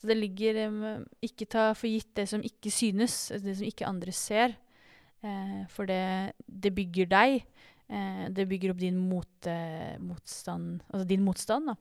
Så 0.00 0.08
det 0.08 0.16
ligger 0.16 0.56
em, 0.64 1.06
Ikke 1.22 1.46
ta 1.48 1.70
for 1.76 1.88
gitt 1.90 2.14
det 2.16 2.26
som 2.28 2.42
ikke 2.44 2.72
synes, 2.72 3.28
det 3.36 3.56
som 3.58 3.66
ikke 3.68 3.88
andre 3.88 4.12
ser. 4.12 4.56
Eh, 5.22 5.66
for 5.68 5.88
det, 5.88 6.32
det 6.46 6.72
bygger 6.76 7.08
deg. 7.10 7.44
Eh, 7.88 8.26
det 8.32 8.48
bygger 8.48 8.72
opp 8.72 8.80
din 8.80 8.96
mot, 8.96 9.46
eh, 9.46 9.98
motstand 9.98 10.82
Altså 10.92 11.06
din 11.08 11.24
motstand, 11.24 11.72
da. 11.72 11.74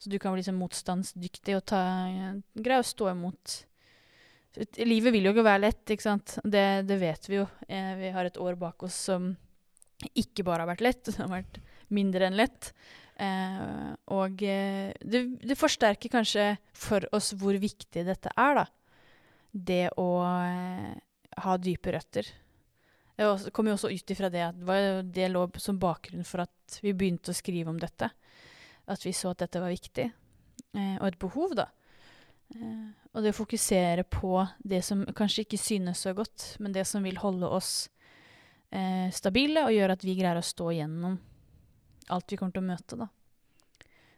Så 0.00 0.08
du 0.08 0.16
kan 0.18 0.32
bli 0.32 0.40
liksom 0.40 0.56
motstandsdyktig 0.56 1.58
og 1.58 1.66
ta, 1.68 1.80
greie 2.56 2.80
å 2.80 2.86
stå 2.86 3.10
imot. 3.12 3.58
Livet 4.80 5.12
vil 5.12 5.28
jo 5.28 5.34
ikke 5.34 5.44
være 5.44 5.64
lett, 5.66 5.82
ikke 5.92 6.06
sant. 6.06 6.38
Det, 6.42 6.64
det 6.88 6.96
vet 7.02 7.28
vi 7.28 7.36
jo. 7.36 7.44
Eh, 7.68 7.92
vi 8.00 8.12
har 8.14 8.26
et 8.26 8.40
år 8.40 8.56
bak 8.58 8.82
oss 8.88 8.96
som 9.10 9.28
ikke 10.16 10.46
bare 10.46 10.64
har 10.64 10.70
vært 10.72 10.86
lett, 10.86 11.04
det 11.06 11.20
har 11.20 11.30
vært 11.30 11.60
mindre 11.92 12.30
enn 12.30 12.38
lett. 12.40 12.72
Eh, 13.20 13.92
og 14.16 14.42
eh, 14.48 14.90
det, 15.04 15.24
det 15.44 15.58
forsterker 15.60 16.12
kanskje 16.12 16.54
for 16.72 17.04
oss 17.16 17.34
hvor 17.36 17.58
viktig 17.60 18.06
dette 18.08 18.32
er, 18.32 18.62
da. 18.62 18.66
Det 19.50 19.84
å 20.00 20.08
eh, 20.24 20.94
ha 21.44 21.58
dype 21.60 21.92
røtter. 21.92 22.32
Det 23.20 23.52
kom 23.52 23.68
jo 23.68 23.76
også 23.76 23.90
ut 23.92 24.12
ifra 24.14 24.30
det 24.32 24.46
at 24.46 24.60
det 25.12 25.26
lå 25.28 25.42
som 25.60 25.76
bakgrunn 25.76 26.24
for 26.24 26.46
at 26.46 26.78
vi 26.80 26.94
begynte 26.96 27.34
å 27.34 27.36
skrive 27.36 27.68
om 27.68 27.76
dette. 27.76 28.08
At 28.88 29.04
vi 29.06 29.12
så 29.12 29.30
at 29.30 29.38
dette 29.38 29.60
var 29.60 29.70
viktig. 29.70 30.12
Eh, 30.74 30.96
og 31.00 31.06
et 31.08 31.18
behov, 31.18 31.54
da. 31.54 31.66
Eh, 32.54 32.88
og 33.14 33.22
det 33.22 33.32
å 33.34 33.38
fokusere 33.44 34.04
på 34.04 34.48
det 34.62 34.82
som 34.84 35.04
kanskje 35.06 35.44
ikke 35.44 35.58
synes 35.58 35.98
så 36.06 36.14
godt, 36.14 36.56
men 36.60 36.72
det 36.72 36.86
som 36.86 37.02
vil 37.02 37.16
holde 37.18 37.46
oss 37.46 37.88
eh, 38.72 39.10
stabile 39.10 39.64
og 39.66 39.72
gjøre 39.74 39.92
at 39.98 40.04
vi 40.04 40.14
greier 40.18 40.38
å 40.38 40.44
stå 40.46 40.70
gjennom 40.74 41.18
alt 42.10 42.30
vi 42.32 42.36
kommer 42.38 42.52
til 42.52 42.62
å 42.62 42.70
møte, 42.70 42.96
da. 42.98 43.08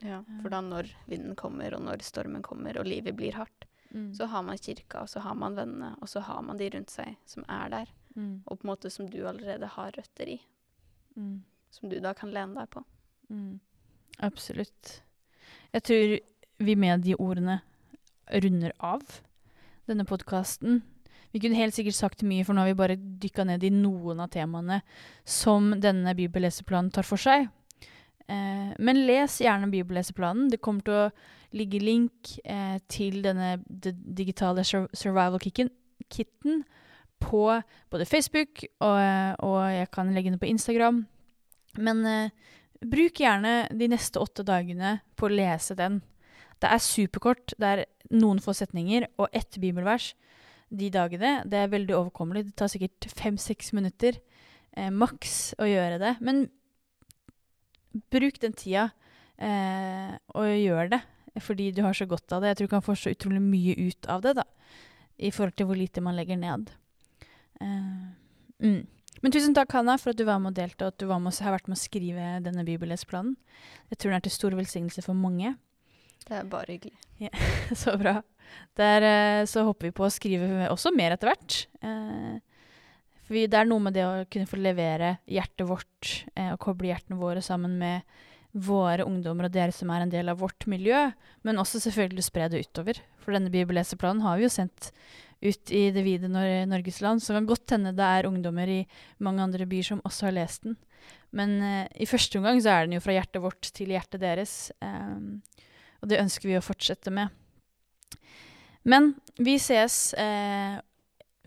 Ja, 0.02 0.22
for 0.42 0.50
da 0.50 0.60
når 0.64 0.88
vinden 1.06 1.36
kommer, 1.38 1.74
og 1.76 1.84
når 1.86 2.02
stormen 2.02 2.42
kommer, 2.42 2.78
og 2.80 2.86
livet 2.88 3.16
blir 3.16 3.32
hardt, 3.38 3.66
Mm. 3.92 4.14
så 4.16 4.24
har 4.26 4.40
man 4.42 4.56
kirka, 4.56 5.02
og 5.02 5.08
så 5.08 5.20
har 5.20 5.34
man 5.36 5.54
vennene, 5.54 5.90
og 6.00 6.08
så 6.08 6.22
har 6.24 6.40
man 6.42 6.56
de 6.56 6.70
rundt 6.70 6.88
seg 6.88 7.14
som 7.26 7.44
er 7.46 7.68
der, 7.68 7.86
Mm. 8.16 8.42
og 8.46 8.58
på 8.58 8.64
en 8.64 8.70
måte 8.70 8.90
som 8.90 9.06
du 9.06 9.18
allerede 9.28 9.66
har 9.68 9.92
røtter 9.92 10.28
i, 10.32 10.40
Mm. 11.14 11.42
som 11.70 11.88
du 11.90 12.00
da 12.00 12.14
kan 12.14 12.30
lene 12.32 12.54
deg 12.54 12.70
på. 12.70 12.82
Mm. 13.30 13.60
Absolutt. 14.20 15.02
Jeg 15.72 15.82
tror 15.88 16.16
vi 16.62 16.74
med 16.76 17.04
de 17.06 17.16
ordene 17.16 17.60
runder 18.42 18.74
av 18.78 19.02
denne 19.88 20.04
podkasten. 20.08 20.82
Vi 21.32 21.40
kunne 21.40 21.56
helt 21.56 21.74
sikkert 21.74 21.96
sagt 21.96 22.24
mye, 22.28 22.44
for 22.44 22.54
nå 22.54 22.62
har 22.62 22.72
vi 22.72 22.78
bare 22.78 22.98
dykka 22.98 23.46
ned 23.48 23.64
i 23.64 23.72
noen 23.72 24.20
av 24.20 24.30
temaene 24.34 24.82
som 25.24 25.72
denne 25.80 26.12
bibelleseplanen 26.16 26.92
tar 26.92 27.08
for 27.08 27.20
seg. 27.20 27.48
Eh, 28.28 28.72
men 28.78 29.04
les 29.08 29.38
gjerne 29.40 29.70
bibelleseplanen. 29.72 30.50
Det 30.52 30.60
kommer 30.60 30.84
til 30.84 30.98
å 30.98 31.10
ligge 31.56 31.80
link 31.82 32.36
eh, 32.44 32.76
til 32.92 33.22
denne 33.24 33.56
digitale 33.66 34.64
survival-kitten 34.64 35.72
kitten 36.12 36.64
på 37.22 37.62
både 37.90 38.04
Facebook, 38.04 38.64
og, 38.80 38.96
eh, 39.00 39.32
og 39.38 39.58
jeg 39.72 39.90
kan 39.94 40.12
legge 40.14 40.30
den 40.30 40.38
på 40.38 40.50
Instagram. 40.50 41.06
Men 41.78 42.06
eh, 42.06 42.30
bruk 42.82 43.20
gjerne 43.22 43.66
de 43.70 43.88
neste 43.92 44.20
åtte 44.22 44.44
dagene 44.46 44.98
på 45.18 45.28
å 45.28 45.32
lese 45.32 45.76
den. 45.78 46.00
Det 46.62 46.70
er 46.70 46.82
superkort. 46.82 47.54
Det 47.58 47.68
er 47.68 47.84
noen 48.14 48.40
få 48.42 48.54
setninger 48.56 49.08
og 49.20 49.32
ett 49.34 49.58
bibelvers 49.62 50.12
de 50.72 50.88
dagene. 50.92 51.42
Det 51.48 51.58
er 51.58 51.72
veldig 51.72 51.96
overkommelig. 51.98 52.46
Det 52.48 52.56
tar 52.58 52.70
sikkert 52.72 53.08
fem-seks 53.18 53.72
minutter 53.76 54.18
eh, 54.76 54.90
maks 54.90 55.54
å 55.60 55.68
gjøre 55.68 56.00
det. 56.02 56.16
Men 56.24 56.46
bruk 58.12 58.40
den 58.42 58.54
tida 58.56 58.88
eh, 59.36 60.14
og 60.36 60.48
gjør 60.56 60.94
det 60.96 61.02
fordi 61.40 61.70
du 61.72 61.80
har 61.80 61.96
så 61.96 62.04
godt 62.04 62.32
av 62.36 62.42
det. 62.42 62.52
Jeg 62.52 62.60
tror 62.60 62.68
du 62.68 62.74
kan 62.74 62.84
få 62.84 62.96
så 62.98 63.12
utrolig 63.14 63.40
mye 63.40 63.72
ut 63.88 64.08
av 64.12 64.20
det, 64.24 64.34
da. 64.36 64.44
I 65.16 65.30
forhold 65.32 65.56
til 65.56 65.68
hvor 65.68 65.78
lite 65.78 66.02
man 66.04 66.16
legger 66.18 66.36
ned. 66.36 66.68
Eh, 67.60 68.02
mm. 68.64 68.82
Men 69.22 69.34
tusen 69.34 69.54
takk, 69.54 69.70
Hanna, 69.76 69.94
for 70.02 70.12
at 70.12 70.18
du 70.18 70.24
var 70.26 70.40
med 70.42 70.50
og 70.50 70.58
delte, 70.58 70.86
og 70.86 70.94
at 70.94 70.98
du 70.98 71.06
var 71.06 71.20
med 71.22 71.30
og 71.30 71.44
har 71.46 71.54
vært 71.54 71.68
med 71.70 71.78
å 71.78 71.82
skrive 71.82 72.30
denne 72.42 72.64
bibelleseplanen. 72.66 73.36
Jeg 73.92 74.00
tror 74.00 74.10
den 74.10 74.18
er 74.18 74.24
til 74.24 74.34
stor 74.34 74.56
velsignelse 74.58 75.04
for 75.06 75.18
mange. 75.18 75.54
Det 76.26 76.38
er 76.38 76.48
bare 76.50 76.74
hyggelig. 76.74 77.30
så 77.82 77.94
bra. 78.00 78.16
Der 78.78 79.06
eh, 79.06 79.44
så 79.50 79.62
håper 79.68 79.88
vi 79.88 79.94
på 79.94 80.06
å 80.06 80.12
skrive 80.12 80.66
også 80.72 80.90
mer 80.94 81.14
etter 81.14 81.30
hvert. 81.30 81.60
Eh, 81.86 82.34
for 83.22 83.38
det 83.38 83.58
er 83.58 83.68
noe 83.70 83.86
med 83.86 83.94
det 83.96 84.04
å 84.04 84.26
kunne 84.26 84.50
få 84.50 84.58
levere 84.58 85.16
hjertet 85.30 85.68
vårt 85.70 86.12
eh, 86.34 86.50
og 86.50 86.60
koble 86.62 86.90
hjertene 86.90 87.20
våre 87.20 87.42
sammen 87.44 87.78
med 87.80 88.02
våre 88.52 89.06
ungdommer 89.08 89.48
og 89.48 89.54
dere 89.54 89.72
som 89.72 89.90
er 89.94 90.04
en 90.04 90.12
del 90.12 90.28
av 90.28 90.42
vårt 90.42 90.66
miljø, 90.68 91.06
men 91.46 91.60
også 91.62 91.80
selvfølgelig 91.86 92.26
spre 92.26 92.50
det 92.52 92.66
utover. 92.66 92.98
For 93.22 93.32
denne 93.32 93.52
bibelleseplanen 93.54 94.24
har 94.26 94.36
vi 94.36 94.44
jo 94.44 94.52
sendt 94.52 94.90
ut 95.42 95.72
i 95.74 95.82
det 95.94 96.04
vide 96.06 96.30
Nor 96.30 96.46
Norges 96.70 97.00
land, 97.02 97.22
så 97.22 97.32
det 97.32 97.42
kan 97.42 97.50
godt 97.50 97.74
hende 97.74 97.94
det 97.96 98.06
er 98.06 98.28
ungdommer 98.28 98.70
i 98.70 98.80
mange 99.22 99.42
andre 99.44 99.66
byer 99.68 99.92
som 99.92 100.02
også 100.06 100.28
har 100.28 100.36
lest 100.38 100.68
den. 100.68 100.78
Men 101.34 101.56
eh, 101.64 101.86
i 102.04 102.08
første 102.08 102.38
omgang 102.38 102.60
så 102.62 102.74
er 102.74 102.86
den 102.86 102.96
jo 102.98 103.02
fra 103.04 103.16
hjertet 103.16 103.42
vårt 103.42 103.70
til 103.74 103.92
hjertet 103.94 104.22
deres. 104.22 104.70
Eh, 104.84 105.62
og 106.02 106.10
det 106.10 106.20
ønsker 106.22 106.50
vi 106.50 106.58
å 106.58 106.64
fortsette 106.64 107.12
med. 107.14 107.32
Men 108.82 109.12
vi 109.38 109.56
ses 109.62 110.12
eh, 110.18 110.78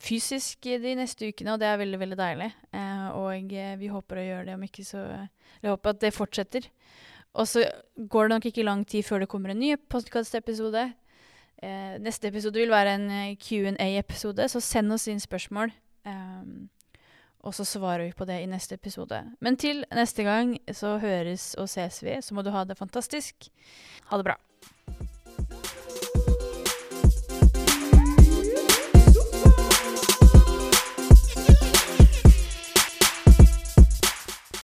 fysisk 0.01 0.67
de 0.81 0.95
neste 0.97 1.29
ukene, 1.31 1.55
og 1.55 1.61
det 1.61 1.69
er 1.69 1.81
veldig 1.81 1.99
veldig 2.01 2.19
deilig. 2.19 2.51
Eh, 2.75 3.07
og 3.19 3.55
eh, 3.55 3.75
vi 3.79 3.91
håper 3.91 4.21
å 4.21 4.27
gjøre 4.29 4.47
det 4.49 4.57
om 4.57 4.67
ikke 4.67 4.87
så 4.87 5.03
Jeg 5.05 5.71
håper 5.71 5.93
at 5.93 6.01
det 6.03 6.15
fortsetter. 6.15 6.69
Og 7.35 7.47
så 7.51 7.65
går 7.95 8.27
det 8.27 8.35
nok 8.35 8.45
ikke 8.47 8.63
lang 8.63 8.85
tid 8.87 9.03
før 9.03 9.23
det 9.23 9.31
kommer 9.31 9.51
en 9.51 9.59
ny 9.59 9.75
podkastepisode. 9.91 10.87
Eh, 11.63 11.97
neste 12.03 12.27
episode 12.27 12.59
vil 12.59 12.73
være 12.73 12.95
en 12.97 13.09
eh, 13.11 13.35
Q&A-episode, 13.39 14.49
så 14.51 14.61
send 14.63 14.93
oss 14.95 15.07
inn 15.11 15.21
spørsmål. 15.23 15.73
Um, 16.05 16.69
og 17.45 17.53
så 17.53 17.65
svarer 17.65 18.07
vi 18.07 18.17
på 18.17 18.25
det 18.25 18.39
i 18.41 18.49
neste 18.49 18.75
episode. 18.75 19.19
Men 19.41 19.57
til 19.57 19.83
neste 19.93 20.25
gang 20.25 20.55
så 20.73 20.97
høres 21.01 21.53
og 21.61 21.69
ses 21.69 22.01
vi. 22.03 22.17
Så 22.21 22.33
må 22.33 22.41
du 22.41 22.49
ha 22.53 22.65
det 22.65 22.77
fantastisk. 22.77 23.49
Ha 24.09 24.17
det 24.17 24.25
bra. 24.25 24.37